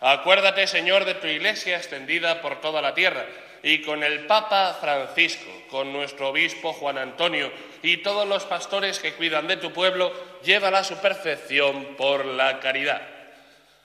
Acuérdate, 0.00 0.66
Señor, 0.66 1.04
de 1.04 1.14
tu 1.14 1.26
iglesia 1.26 1.76
extendida 1.76 2.42
por 2.42 2.60
toda 2.60 2.82
la 2.82 2.94
tierra 2.94 3.24
y 3.62 3.82
con 3.82 4.04
el 4.04 4.26
Papa 4.26 4.76
Francisco, 4.80 5.50
con 5.70 5.92
nuestro 5.92 6.28
obispo 6.28 6.72
Juan 6.72 6.98
Antonio 6.98 7.50
y 7.82 7.98
todos 7.98 8.28
los 8.28 8.44
pastores 8.44 8.98
que 8.98 9.14
cuidan 9.14 9.48
de 9.48 9.56
tu 9.56 9.72
pueblo, 9.72 10.12
llévala 10.44 10.80
a 10.80 10.84
su 10.84 10.96
perfección 10.98 11.96
por 11.96 12.26
la 12.26 12.60
caridad. 12.60 13.02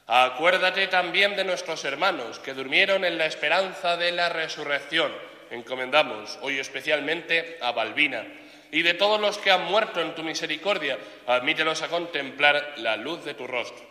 Acuérdate 0.07 0.87
también 0.87 1.35
de 1.37 1.45
nuestros 1.45 1.85
hermanos 1.85 2.39
que 2.39 2.53
durmieron 2.53 3.05
en 3.05 3.17
la 3.17 3.25
esperanza 3.25 3.95
de 3.95 4.11
la 4.11 4.27
resurrección. 4.27 5.11
Encomendamos 5.49 6.37
hoy 6.41 6.59
especialmente 6.59 7.57
a 7.61 7.71
Balbina 7.71 8.25
y 8.71 8.81
de 8.81 8.93
todos 8.93 9.19
los 9.19 9.37
que 9.37 9.51
han 9.51 9.65
muerto 9.65 10.01
en 10.01 10.13
tu 10.13 10.23
misericordia, 10.23 10.97
admítelos 11.27 11.81
a 11.81 11.87
contemplar 11.87 12.73
la 12.77 12.97
luz 12.97 13.23
de 13.23 13.33
tu 13.33 13.47
rostro. 13.47 13.90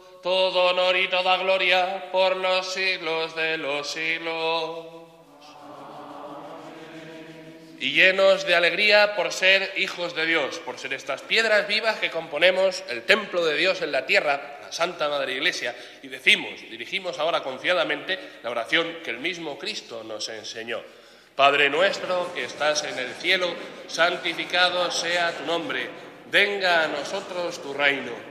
todo 0.21 0.65
honor 0.65 0.95
y 0.97 1.07
toda 1.07 1.37
gloria 1.37 2.11
por 2.11 2.35
los 2.35 2.73
siglos 2.73 3.35
de 3.35 3.57
los 3.57 3.89
siglos 3.89 5.01
y 7.81 7.93
llenos 7.93 8.45
de 8.45 8.53
alegría 8.53 9.15
por 9.15 9.33
ser 9.33 9.73
hijos 9.75 10.15
de 10.15 10.27
Dios, 10.27 10.59
por 10.59 10.77
ser 10.77 10.93
estas 10.93 11.21
piedras 11.23 11.67
vivas 11.67 11.97
que 11.97 12.11
componemos 12.11 12.83
el 12.89 13.01
templo 13.01 13.43
de 13.43 13.57
Dios 13.57 13.81
en 13.81 13.91
la 13.91 14.05
tierra, 14.05 14.59
la 14.61 14.71
Santa 14.71 15.09
Madre 15.09 15.33
Iglesia, 15.33 15.75
y 16.03 16.07
decimos, 16.07 16.61
dirigimos 16.69 17.17
ahora 17.17 17.41
confiadamente 17.41 18.19
la 18.43 18.51
oración 18.51 18.97
que 19.03 19.09
el 19.09 19.17
mismo 19.17 19.57
Cristo 19.57 20.03
nos 20.03 20.29
enseñó. 20.29 20.79
Padre 21.35 21.71
nuestro 21.71 22.31
que 22.35 22.43
estás 22.43 22.83
en 22.83 22.99
el 22.99 23.15
cielo, 23.15 23.51
santificado 23.87 24.91
sea 24.91 25.31
tu 25.31 25.45
nombre, 25.47 25.89
venga 26.29 26.83
a 26.83 26.87
nosotros 26.87 27.63
tu 27.63 27.73
reino, 27.73 28.30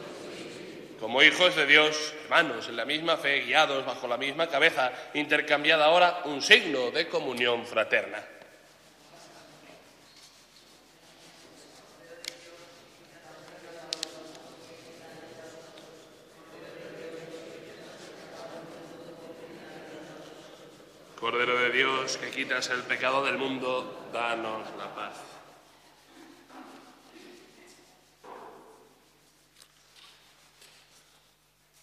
Como 1.01 1.23
hijos 1.23 1.55
de 1.55 1.65
Dios, 1.65 2.13
hermanos, 2.25 2.69
en 2.69 2.75
la 2.75 2.85
misma 2.85 3.17
fe, 3.17 3.39
guiados 3.39 3.83
bajo 3.87 4.07
la 4.07 4.17
misma 4.17 4.45
cabeza, 4.45 4.91
intercambiada 5.15 5.85
ahora 5.85 6.21
un 6.25 6.43
signo 6.43 6.91
de 6.91 7.07
comunión 7.07 7.65
fraterna. 7.65 8.23
Cordero 21.19 21.57
de 21.57 21.71
Dios, 21.71 22.17
que 22.17 22.29
quitas 22.29 22.69
el 22.69 22.83
pecado 22.83 23.25
del 23.25 23.39
mundo, 23.39 24.07
danos 24.13 24.67
la 24.77 24.93
paz. 24.93 25.40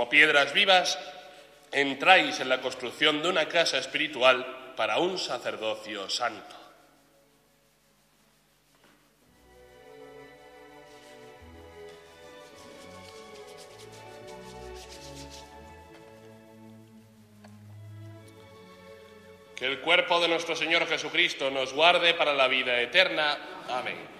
Como 0.00 0.08
piedras 0.08 0.54
vivas, 0.54 0.98
entráis 1.70 2.40
en 2.40 2.48
la 2.48 2.62
construcción 2.62 3.20
de 3.20 3.28
una 3.28 3.46
casa 3.48 3.76
espiritual 3.76 4.72
para 4.74 4.96
un 4.96 5.18
sacerdocio 5.18 6.08
santo. 6.08 6.56
Que 19.54 19.66
el 19.66 19.80
cuerpo 19.80 20.18
de 20.18 20.28
nuestro 20.28 20.56
Señor 20.56 20.86
Jesucristo 20.86 21.50
nos 21.50 21.74
guarde 21.74 22.14
para 22.14 22.32
la 22.32 22.48
vida 22.48 22.80
eterna. 22.80 23.36
Amén. 23.68 24.19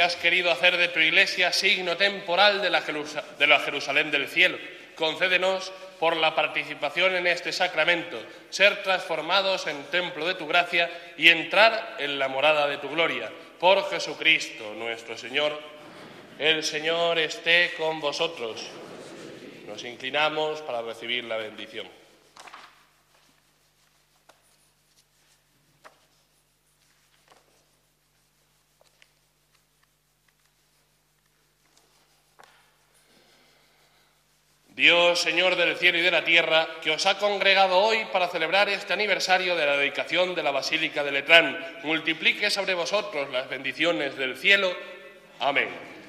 Que 0.00 0.04
has 0.04 0.16
querido 0.16 0.50
hacer 0.50 0.78
de 0.78 0.88
tu 0.88 0.98
iglesia 0.98 1.52
signo 1.52 1.94
temporal 1.94 2.62
de 2.62 2.70
la, 2.70 2.80
de 2.80 3.46
la 3.46 3.60
Jerusalén 3.60 4.10
del 4.10 4.28
cielo, 4.28 4.56
concédenos 4.94 5.70
por 5.98 6.16
la 6.16 6.34
participación 6.34 7.16
en 7.16 7.26
este 7.26 7.52
sacramento, 7.52 8.18
ser 8.48 8.82
transformados 8.82 9.66
en 9.66 9.76
templo 9.90 10.26
de 10.26 10.36
tu 10.36 10.46
gracia 10.46 10.90
y 11.18 11.28
entrar 11.28 11.96
en 11.98 12.18
la 12.18 12.28
morada 12.28 12.66
de 12.66 12.78
tu 12.78 12.88
gloria. 12.88 13.30
Por 13.58 13.90
Jesucristo 13.90 14.72
nuestro 14.74 15.18
Señor. 15.18 15.60
El 16.38 16.64
Señor 16.64 17.18
esté 17.18 17.74
con 17.76 18.00
vosotros. 18.00 18.68
Nos 19.66 19.84
inclinamos 19.84 20.62
para 20.62 20.80
recibir 20.80 21.24
la 21.24 21.36
bendición. 21.36 21.99
Dios, 34.80 35.20
Señor 35.20 35.56
del 35.56 35.76
cielo 35.76 35.98
y 35.98 36.00
de 36.00 36.10
la 36.10 36.24
tierra, 36.24 36.66
que 36.82 36.90
os 36.90 37.04
ha 37.04 37.18
congregado 37.18 37.78
hoy 37.78 38.06
para 38.10 38.28
celebrar 38.28 38.70
este 38.70 38.94
aniversario 38.94 39.54
de 39.54 39.66
la 39.66 39.76
dedicación 39.76 40.34
de 40.34 40.42
la 40.42 40.52
Basílica 40.52 41.04
de 41.04 41.12
Letrán, 41.12 41.80
multiplique 41.82 42.48
sobre 42.48 42.72
vosotros 42.72 43.28
las 43.28 43.46
bendiciones 43.50 44.16
del 44.16 44.38
cielo. 44.38 44.74
Amén. 45.38 45.68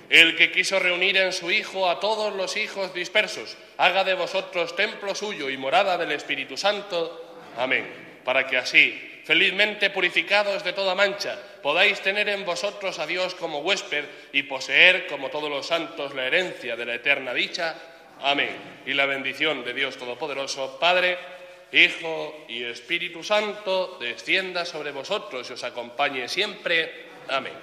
El 0.09 0.37
que 0.37 0.53
quiso 0.53 0.79
reunir 0.79 1.17
en 1.17 1.33
su 1.33 1.51
Hijo 1.51 1.89
a 1.89 1.99
todos 1.99 2.33
los 2.33 2.55
hijos 2.55 2.93
dispersos, 2.93 3.57
haga 3.77 4.05
de 4.05 4.13
vosotros 4.13 4.73
templo 4.73 5.15
suyo 5.15 5.49
y 5.49 5.57
morada 5.57 5.97
del 5.97 6.13
Espíritu 6.13 6.55
Santo. 6.55 7.41
Amén. 7.57 7.85
Para 8.23 8.47
que 8.47 8.55
así, 8.55 9.21
felizmente 9.25 9.89
purificados 9.89 10.63
de 10.63 10.71
toda 10.71 10.95
mancha, 10.95 11.37
podáis 11.61 11.99
tener 11.99 12.29
en 12.29 12.45
vosotros 12.45 12.99
a 12.99 13.05
Dios 13.05 13.35
como 13.35 13.59
huésped 13.59 14.05
y 14.31 14.43
poseer, 14.43 15.07
como 15.07 15.27
todos 15.27 15.49
los 15.49 15.67
santos, 15.67 16.15
la 16.15 16.25
herencia 16.25 16.77
de 16.77 16.85
la 16.85 16.95
eterna 16.95 17.33
dicha. 17.33 17.75
Amén. 18.23 18.55
Y 18.85 18.93
la 18.93 19.05
bendición 19.05 19.63
de 19.63 19.73
Dios 19.73 19.97
Todopoderoso, 19.97 20.77
Padre, 20.79 21.17
Hijo 21.71 22.45
y 22.47 22.63
Espíritu 22.63 23.23
Santo, 23.23 23.97
descienda 23.99 24.65
sobre 24.65 24.91
vosotros 24.91 25.49
y 25.49 25.53
os 25.53 25.63
acompañe 25.63 26.27
siempre. 26.27 27.09
Amén. 27.29 27.53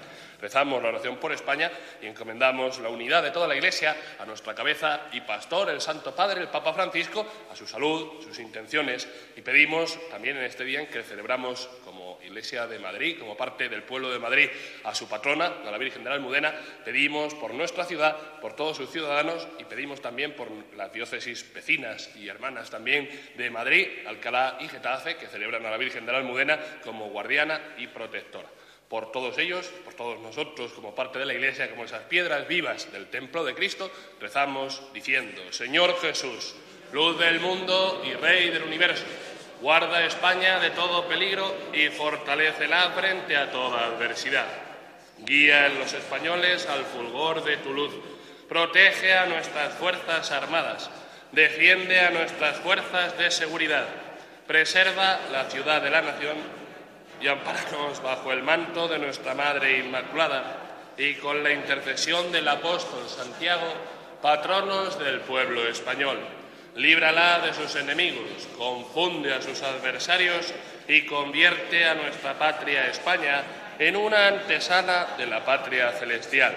Rezamos 0.41 0.81
la 0.83 0.91
oración 0.91 1.17
por 1.17 1.33
España 1.33 1.71
y 2.01 2.07
encomendamos 2.07 2.79
la 2.79 2.89
unidad 2.89 3.25
de 3.25 3.33
toda 3.33 3.49
la 3.49 3.57
Iglesia 3.57 3.97
a 4.19 4.25
nuestra 4.25 4.55
cabeza 4.55 5.09
y 5.13 5.21
pastor, 5.21 5.71
el 5.71 5.81
Santo 5.81 6.15
Padre, 6.15 6.41
el 6.41 6.49
Papa 6.49 6.73
Francisco, 6.73 7.27
a 7.51 7.57
su 7.57 7.67
salud, 7.67 8.23
sus 8.23 8.39
intenciones 8.39 9.09
y 9.37 9.43
pedimos 9.43 9.99
también 10.11 10.37
en 10.37 10.45
este 10.45 10.65
día 10.65 10.81
en 10.81 10.87
que 10.87 11.03
celebramos 11.03 11.69
como 11.85 11.98
Iglesia 12.25 12.67
de 12.67 12.79
Madrid, 12.79 13.19
como 13.19 13.37
parte 13.37 13.69
del 13.69 13.83
pueblo 13.83 14.11
de 14.11 14.19
Madrid, 14.19 14.49
a 14.85 14.95
su 14.95 15.09
patrona, 15.09 15.47
a 15.65 15.71
la 15.71 15.79
Virgen 15.79 16.05
de 16.05 16.11
la 16.11 16.17
Almudena, 16.17 16.55
pedimos 16.85 17.35
por 17.35 17.55
nuestra 17.55 17.85
ciudad, 17.85 18.41
por 18.41 18.55
todos 18.55 18.77
sus 18.77 18.91
ciudadanos 18.91 19.47
y 19.59 19.65
pedimos 19.65 20.01
también 20.01 20.35
por 20.35 20.49
las 20.77 20.93
diócesis 20.93 21.53
vecinas 21.53 22.11
y 22.17 22.29
hermanas 22.29 22.71
también 22.71 23.09
de 23.37 23.51
Madrid, 23.51 23.89
Alcalá 24.07 24.59
y 24.61 24.69
Getafe, 24.69 25.17
que 25.17 25.27
celebran 25.27 25.65
a 25.67 25.71
la 25.71 25.77
Virgen 25.77 26.07
de 26.07 26.13
la 26.13 26.19
Almudena 26.19 26.59
como 26.85 27.11
guardiana 27.11 27.61
y 27.79 27.87
protectora. 27.87 28.49
Por 28.89 29.13
todos 29.13 29.37
ellos, 29.37 29.67
por 29.85 29.95
todos 29.95 30.19
nosotros, 30.19 30.73
como 30.73 30.95
parte 30.95 31.19
de 31.19 31.27
la 31.27 31.35
Iglesia, 31.35 31.69
como 31.69 31.85
esas 31.85 32.05
piedras 32.05 32.49
vivas 32.49 32.91
del 32.91 33.09
templo 33.09 33.45
de 33.45 33.55
Cristo, 33.55 33.91
rezamos 34.19 34.83
diciendo, 34.95 35.53
Señor 35.53 35.95
Jesús, 36.01 36.55
luz 36.93 37.19
del 37.19 37.39
mundo 37.41 38.03
y 38.07 38.15
Rey 38.15 38.49
del 38.49 38.63
universo, 38.63 39.05
guarda 39.61 40.05
España 40.05 40.61
de 40.61 40.71
todo 40.71 41.09
peligro 41.09 41.55
y 41.73 41.89
fortalecela 41.89 42.91
frente 42.91 43.37
a 43.37 43.51
toda 43.51 43.87
adversidad. 43.87 44.47
Guía 45.19 45.67
a 45.67 45.69
los 45.69 45.93
españoles 45.93 46.67
al 46.67 46.85
fulgor 46.85 47.43
de 47.43 47.57
tu 47.57 47.73
luz, 47.73 47.93
protege 48.49 49.15
a 49.15 49.27
nuestras 49.27 49.75
Fuerzas 49.75 50.31
Armadas, 50.31 50.91
defiende 51.33 52.01
a 52.01 52.11
nuestras 52.11 52.59
fuerzas 52.59 53.19
de 53.19 53.31
seguridad, 53.31 53.87
preserva 54.47 55.19
la 55.33 55.45
ciudad 55.51 55.83
de 55.83 55.91
la 55.91 56.03
nación 56.03 56.37
y 57.21 57.27
amparanos 57.27 58.01
bajo 58.03 58.33
el 58.33 58.43
manto 58.43 58.87
de 58.87 58.99
nuestra 58.99 59.35
Madre 59.35 59.79
Inmaculada 59.79 60.95
y 60.97 61.15
con 61.15 61.43
la 61.43 61.53
intercesión 61.53 62.31
del 62.31 62.49
apóstol 62.49 63.09
Santiago, 63.09 63.73
patronos 64.23 64.99
del 64.99 65.21
pueblo 65.21 65.67
español. 65.67 66.38
Líbrala 66.79 67.41
de 67.41 67.53
sus 67.53 67.75
enemigos, 67.75 68.49
confunde 68.57 69.35
a 69.35 69.43
sus 69.43 69.61
adversarios 69.63 70.55
y 70.87 71.03
convierte 71.07 71.85
a 71.85 71.97
nuestra 71.97 72.39
patria 72.39 72.87
España 72.87 73.43
en 73.79 73.97
una 73.97 74.29
antesala 74.29 75.15
de 75.19 75.27
la 75.27 75.45
patria 75.45 75.93
celestial. 75.93 76.57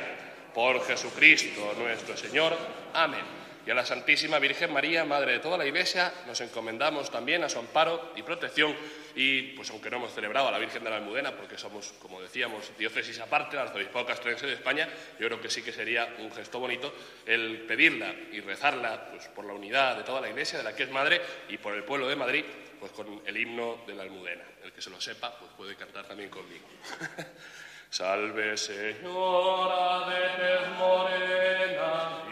Por 0.53 0.85
Jesucristo 0.85 1.73
nuestro 1.77 2.15
Señor. 2.15 2.55
Amén 2.93 3.40
y 3.65 3.69
a 3.71 3.75
la 3.75 3.85
Santísima 3.85 4.39
Virgen 4.39 4.73
María, 4.73 5.05
Madre 5.05 5.33
de 5.33 5.39
toda 5.39 5.57
la 5.57 5.65
Iglesia, 5.65 6.11
nos 6.25 6.41
encomendamos 6.41 7.11
también 7.11 7.43
a 7.43 7.49
su 7.49 7.59
amparo 7.59 8.13
y 8.15 8.23
protección 8.23 8.75
y, 9.15 9.53
pues 9.53 9.69
aunque 9.69 9.89
no 9.89 9.97
hemos 9.97 10.13
celebrado 10.13 10.47
a 10.47 10.51
la 10.51 10.57
Virgen 10.57 10.83
de 10.83 10.89
la 10.89 10.97
Almudena, 10.97 11.35
porque 11.35 11.57
somos, 11.57 11.93
como 12.01 12.21
decíamos, 12.21 12.71
diócesis 12.77 13.19
aparte, 13.19 13.55
el 13.55 13.61
arzobispado 13.61 14.05
castrense 14.05 14.47
de 14.47 14.53
España, 14.53 14.89
yo 15.19 15.27
creo 15.27 15.41
que 15.41 15.49
sí 15.49 15.61
que 15.61 15.71
sería 15.71 16.15
un 16.19 16.31
gesto 16.31 16.59
bonito 16.59 16.93
el 17.25 17.59
pedirla 17.67 18.13
y 18.31 18.39
rezarla 18.39 19.09
pues, 19.11 19.27
por 19.27 19.45
la 19.45 19.53
unidad 19.53 19.97
de 19.97 20.03
toda 20.03 20.21
la 20.21 20.29
Iglesia, 20.29 20.57
de 20.57 20.63
la 20.63 20.75
que 20.75 20.83
es 20.83 20.91
Madre, 20.91 21.21
y 21.49 21.57
por 21.57 21.75
el 21.75 21.83
pueblo 21.83 22.07
de 22.07 22.15
Madrid, 22.15 22.45
pues 22.79 22.91
con 22.93 23.21
el 23.25 23.37
himno 23.37 23.83
de 23.85 23.93
la 23.93 24.03
Almudena. 24.03 24.43
El 24.63 24.71
que 24.71 24.81
se 24.81 24.89
lo 24.89 24.99
sepa, 24.99 25.37
pues 25.37 25.51
puede 25.55 25.75
cantar 25.75 26.07
también 26.07 26.29
conmigo. 26.29 26.65
Salve 27.91 28.55
Señora 28.55 30.07
de 30.07 30.69
morena, 30.79 32.23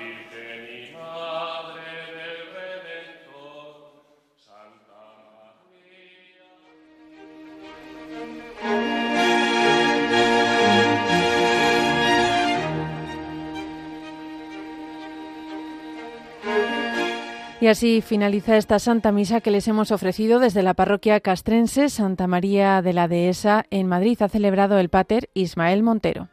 Y 17.62 17.68
así 17.68 18.02
finaliza 18.02 18.56
esta 18.56 18.80
Santa 18.80 19.12
Misa 19.12 19.42
que 19.42 19.52
les 19.52 19.68
hemos 19.68 19.92
ofrecido 19.92 20.40
desde 20.40 20.64
la 20.64 20.74
parroquia 20.74 21.20
castrense 21.20 21.90
Santa 21.90 22.26
María 22.26 22.82
de 22.82 22.94
la 22.94 23.10
Dehesa 23.10 23.66
en 23.70 23.86
Madrid. 23.88 24.22
Ha 24.22 24.30
celebrado 24.30 24.80
el 24.80 24.88
Pater 24.88 25.30
Ismael 25.34 25.84
Montero. 25.84 26.30